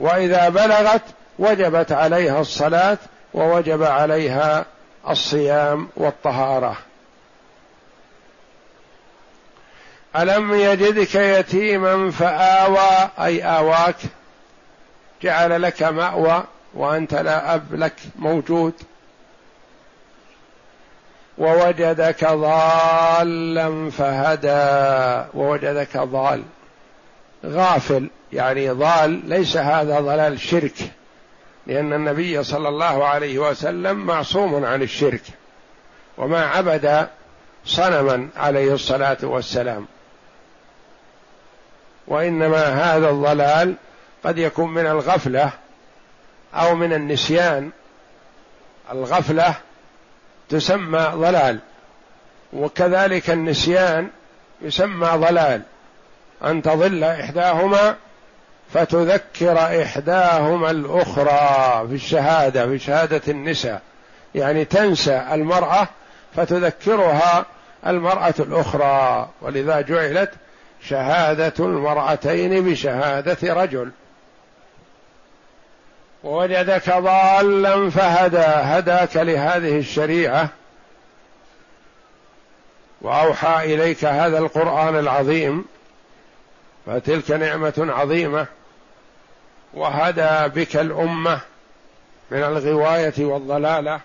[0.00, 1.02] وإذا بلغت
[1.38, 2.98] وجبت عليها الصلاة
[3.34, 4.64] ووجب عليها
[5.08, 6.76] الصيام والطهارة.
[10.16, 13.96] ألم يجدك يتيما فآوى أي آواك
[15.22, 16.44] جعل لك مأوى
[16.74, 18.74] وأنت لا أب لك موجود.
[21.38, 26.42] ووجدك ضالا فهدى ووجدك ضال.
[27.44, 30.92] غافل يعني ضال ليس هذا ضلال شرك
[31.66, 35.22] لأن النبي صلى الله عليه وسلم معصوم عن الشرك
[36.18, 37.08] وما عبد
[37.64, 39.86] صنما عليه الصلاة والسلام.
[42.06, 43.74] وإنما هذا الضلال
[44.24, 45.50] قد يكون من الغفلة
[46.54, 47.70] أو من النسيان.
[48.92, 49.54] الغفلة
[50.48, 51.58] تسمى ضلال
[52.52, 54.08] وكذلك النسيان
[54.62, 55.62] يسمى ضلال.
[56.44, 57.96] أن تضل إحداهما
[58.74, 63.82] فتذكر إحداهما الأخرى في الشهادة في شهادة النساء.
[64.34, 65.88] يعني تنسى المرأة
[66.36, 67.46] فتذكرها
[67.86, 69.28] المرأة الأخرى.
[69.42, 70.30] ولذا جعلت
[70.88, 73.90] شهادة المرأتين بشهادة رجل.
[76.24, 80.48] ووجدك ضالا فهدى هداك لهذه الشريعة.
[83.02, 85.64] وأوحى إليك هذا القرآن العظيم.
[86.90, 88.46] فتلك نعمة عظيمة
[89.74, 91.40] وهدى بك الأمة
[92.30, 94.00] من الغواية والضلالة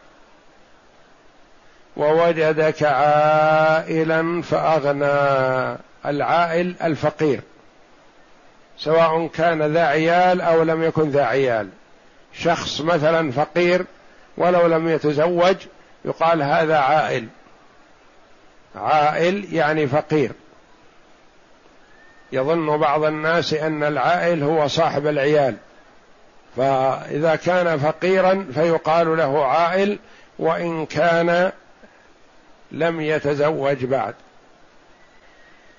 [1.97, 7.41] ووجدك عائلا فأغنى العائل الفقير
[8.77, 11.69] سواء كان ذا عيال أو لم يكن ذا عيال.
[12.33, 13.86] شخص مثلا فقير
[14.38, 15.55] ولو لم يتزوج
[16.05, 17.27] يقال هذا عائل.
[18.75, 20.31] عائل يعني فقير.
[22.36, 25.55] يظن بعض الناس أن العائل هو صاحب العيال.
[26.57, 29.99] فإذا كان فقيرا فيقال له عائل
[30.39, 31.51] وإن كان
[32.71, 34.13] لم يتزوج بعد.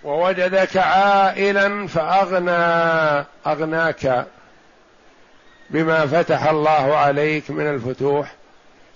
[0.05, 4.27] ووجدك عائلا فأغنى أغناك
[5.71, 8.35] بما فتح الله عليك من الفتوح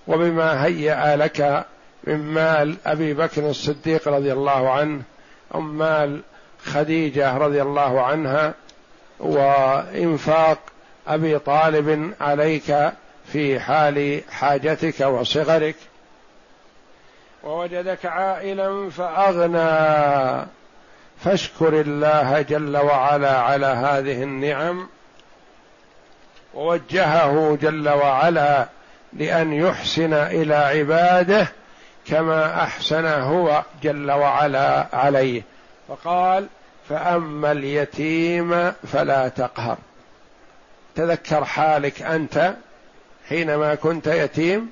[0.07, 1.65] وبما هيأ لك
[2.03, 5.01] من مال أبي بكر الصديق رضي الله عنه
[5.55, 6.21] ام مال
[6.65, 8.53] خديجة رضي الله عنها
[9.19, 10.57] وإنفاق
[11.07, 12.91] أبي طالب عليك
[13.31, 15.75] في حال حاجتك وصغرك
[17.43, 20.47] ووجدك عائلا فأغنى.
[21.23, 24.87] فاشكر الله جل وعلا على هذه النعم
[26.53, 28.67] ووجهه جل وعلا
[29.13, 31.47] لأن يحسن إلى عباده
[32.07, 35.43] كما أحسن هو جل وعلا عليه.
[35.91, 36.47] فقال
[36.89, 39.77] فأما اليتيم فلا تقهر.
[40.95, 42.53] تذكر حالك أنت
[43.29, 44.71] حينما كنت يتيم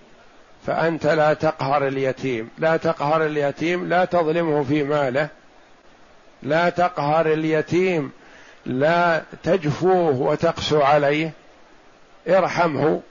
[0.67, 2.49] فأنت لا تقهر اليتيم.
[2.57, 5.27] لا تقهر اليتيم لا تظلمه في ماله.
[6.43, 8.11] لا تقهر اليتيم
[8.65, 11.31] لا تجفوه وتقسو عليه.
[12.27, 13.01] ارحمه.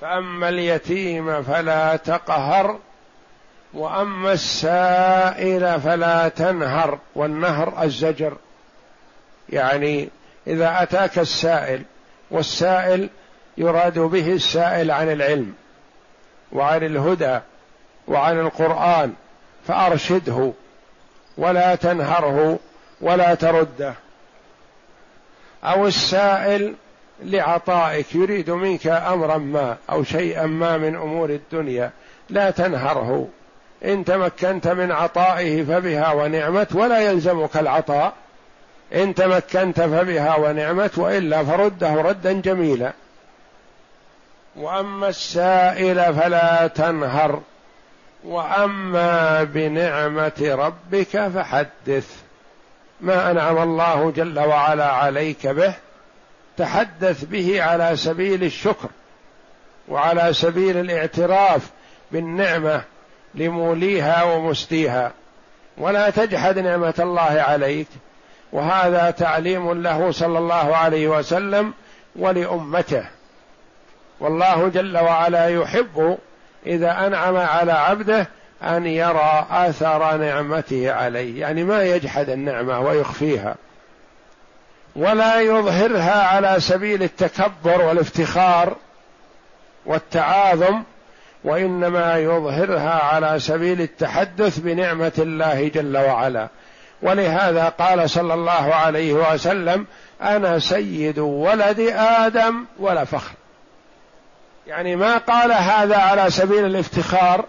[0.00, 2.78] فأما اليتيم فلا تقهر
[3.76, 8.36] وأما السائل فلا تنهر والنهر الزجر.
[9.48, 10.08] يعني
[10.46, 11.82] إذا أتاك السائل
[12.30, 13.10] والسائل
[13.58, 15.54] يراد به السائل عن العلم
[16.52, 17.38] وعن الهدى
[18.08, 19.12] وعن القرآن
[19.66, 20.52] فأرشده
[21.38, 22.58] ولا تنهره
[23.00, 23.94] ولا ترده.
[25.64, 26.74] أو السائل
[27.22, 31.90] لعطائك يريد منك أمرا ما أو شيئا ما من أمور الدنيا
[32.30, 33.28] لا تنهره.
[33.84, 38.12] إن تمكنت من عطائه فبها ونعمت ولا يلزمك العطاء.
[38.94, 42.92] إن تمكنت فبها ونعمت وإلا فرده ردا جميلا.
[44.56, 47.40] وأما السائل فلا تنهر.
[48.24, 52.10] وأما بنعمة ربك فحدث.
[53.00, 55.74] ما أنعم الله جل وعلا عليك به.
[56.56, 58.88] تحدث به على سبيل الشكر.
[59.88, 61.70] وعلى سبيل الاعتراف
[62.12, 62.82] بالنعمة.
[63.36, 65.12] لموليها ومسديها
[65.78, 67.88] ولا تجحد نعمة الله عليك.
[68.52, 71.74] وهذا تعليم له صلى الله عليه وسلم
[72.16, 73.04] ولأمته.
[74.20, 76.18] والله جل وعلا يحب
[76.66, 78.28] إذا أنعم على عبده
[78.62, 81.40] أن يرى أثر نعمته عليه.
[81.40, 83.54] يعني ما يجحد النعمة ويخفيها.
[84.96, 88.76] ولا يظهرها على سبيل التكبر والافتخار
[89.86, 90.82] والتعاظم
[91.46, 96.48] وإنما يظهرها على سبيل التحدث بنعمة الله جل وعلا.
[97.02, 99.86] ولهذا قال صلى الله عليه وسلم
[100.22, 103.34] أنا سيد ولد آدم ولا فخر.
[104.66, 107.44] يعني ما قال هذا على سبيل الافتخار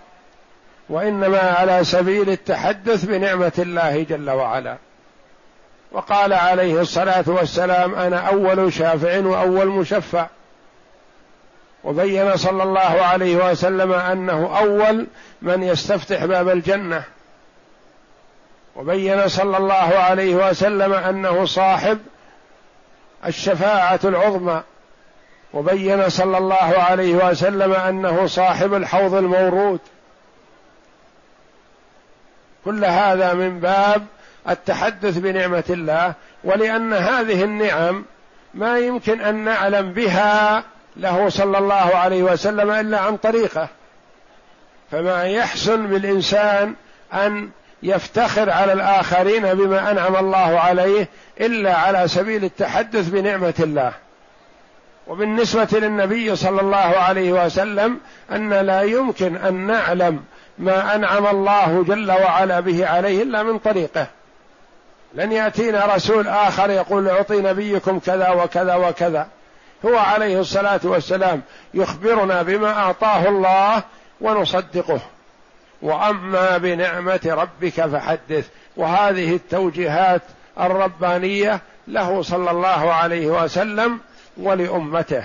[0.90, 4.78] وإنما على سبيل التحدث بنعمة الله جل وعلا.
[5.92, 10.28] وقال عليه الصلاة والسلام أنا أول شافع وأول مشفع.
[11.84, 15.08] وبين صلى الله عليه وسلم أنه أول
[15.42, 17.04] من يستفتح باب الجنة.
[18.76, 22.00] وبين صلى الله عليه وسلم أنه صاحب
[23.26, 24.62] الشفاعة العظمى.
[25.54, 29.80] وبين صلى الله عليه وسلم أنه صاحب الحوض المورود.
[32.66, 34.06] كل هذا من باب
[34.50, 36.14] التحدث بنعمة الله
[36.44, 38.06] ولأن هذه النعم
[38.54, 40.64] ما يمكن أن نعلم بها
[40.98, 43.68] له صلى الله عليه وسلم إلا عن طريقه.
[44.92, 46.74] فما يحسن بالإنسان
[47.14, 47.50] أن
[47.84, 51.08] يفتخر على الآخرين بما أنعم الله عليه
[51.42, 53.94] إلا على سبيل التحدث بنعمة الله.
[55.08, 58.00] وبالنسبة للنبي صلى الله عليه وسلم
[58.32, 60.24] أن لا يمكن أن نعلم
[60.58, 64.08] ما أنعم الله جل وعلا به عليه إلا من طريقه.
[65.14, 69.28] لن يأتينا رسول آخر يقول أعطي نبيكم كذا وكذا وكذا.
[69.86, 71.42] هو عليه الصلاة والسلام
[71.74, 73.84] يخبرنا بما أعطاه الله
[74.22, 75.00] ونصدقه.
[75.82, 78.48] وأما بنعمة ربك فحدث.
[78.78, 80.22] وهذه التوجيهات
[80.60, 84.00] الربانية له صلى الله عليه وسلم
[84.38, 85.24] ولأمته.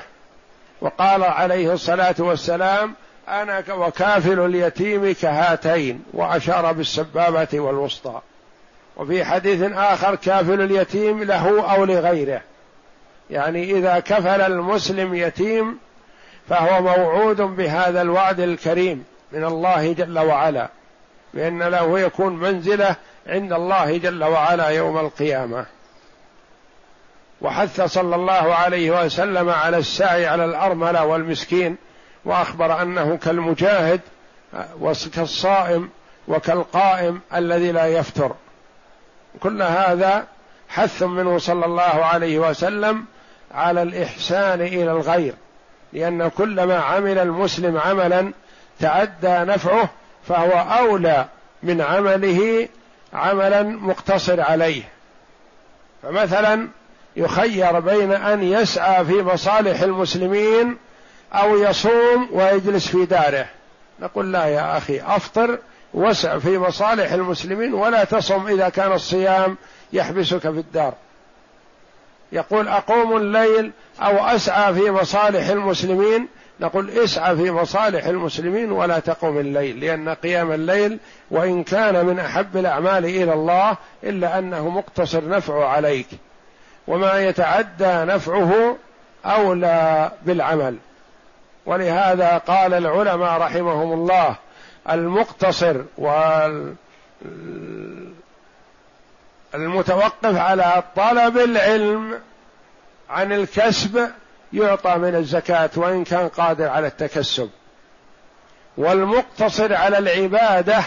[0.81, 2.95] وقال عليه الصلاة والسلام
[3.29, 8.21] أنا وكافل اليتيم كهاتين وأشار بالسبابة والوسطى.
[8.97, 12.41] وفي حديث آخر كافل اليتيم له أو لغيره.
[13.33, 15.79] يعني إذا كفل المسلم يتيم
[16.49, 20.69] فهو موعود بهذا الوعد الكريم من الله جل وعلا
[21.35, 25.67] بأن له يكون منزلة عند الله جل وعلا يوم القيامة.
[27.41, 31.77] وحث صلى الله عليه وسلم على السعي على الأرملة والمسكين
[32.25, 34.01] وأخبر أنه كالمجاهد
[34.81, 35.91] وكالصائم
[36.29, 38.33] وكالقائم الذي لا يفتر.
[39.41, 40.27] كل هذا
[40.69, 43.05] حث منه صلى الله عليه وسلم
[43.55, 45.35] على الإحسان إلى الغير
[45.93, 48.33] لأن كلما عمل المسلم عملا
[48.81, 49.89] تعدى نفعه
[50.29, 51.27] فهو أولى
[51.63, 52.69] من عمله
[53.13, 54.83] عملا مقتصر عليه.
[56.03, 56.69] فمثلا
[57.17, 60.77] يخير بين أن يسعى في مصالح المسلمين
[61.33, 63.47] أو يصوم ويجلس في داره.
[64.01, 65.59] نقول لا يا أخي أفطر
[65.95, 69.57] وسع في مصالح المسلمين ولا تصم إذا كان الصيام
[69.93, 70.95] يحبسك في الدار.
[72.33, 76.29] يقول أقوم الليل أو أسعى في مصالح المسلمين.
[76.61, 80.99] نقول اسعى في مصالح المسلمين ولا تقم الليل لأن قيام الليل
[81.31, 86.07] وإن كان من أحب الأعمال إلى الله إلا أنه مقتصر نفعه عليك.
[86.87, 88.77] وما يتعدى نفعه
[89.25, 90.77] أولى بالعمل.
[91.67, 94.37] ولهذا قال العلماء رحمهم الله
[94.91, 96.75] المقتصر وال
[99.55, 102.21] المتوقف على طلب العلم
[103.11, 104.11] عن الكسب
[104.53, 107.51] يعطى من الزكاة وإن كان قادر على التكسب.
[108.77, 110.83] والمقتصر على العبادة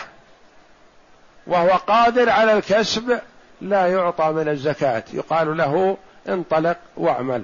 [1.48, 3.20] وهو قادر على الكسب
[3.62, 5.04] لا يعطى من الزكاة.
[5.14, 5.98] يقال له
[6.30, 7.44] انطلق واعمل.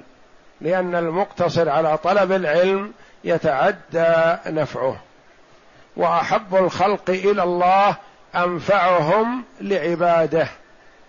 [0.60, 2.92] لأن المقتصر على طلب العلم
[3.24, 4.96] يتعدى نفعه.
[5.96, 7.96] وأحب الخلق إلى الله
[8.36, 10.48] أنفعهم لعباده.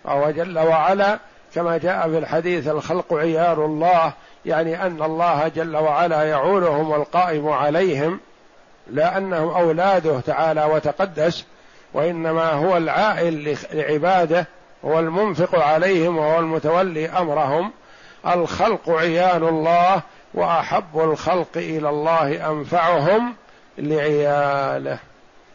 [0.04, 1.18] وهو جل وعلا
[1.54, 4.12] كما جاء في الحديث الخلق عيال الله
[4.46, 8.20] يعني أن الله جل وعلا يعولهم والقائم عليهم
[8.90, 11.44] لا انهم أولاده تعالى وتقدس
[11.94, 14.46] وإنما هو العائل لعباده
[14.84, 17.72] هو المنفق عليهم وهو المتولي أمرهم.
[18.26, 20.02] الخلق عيال الله
[20.34, 23.34] وأحب الخلق إلى الله أنفعهم
[23.78, 24.98] لعياله.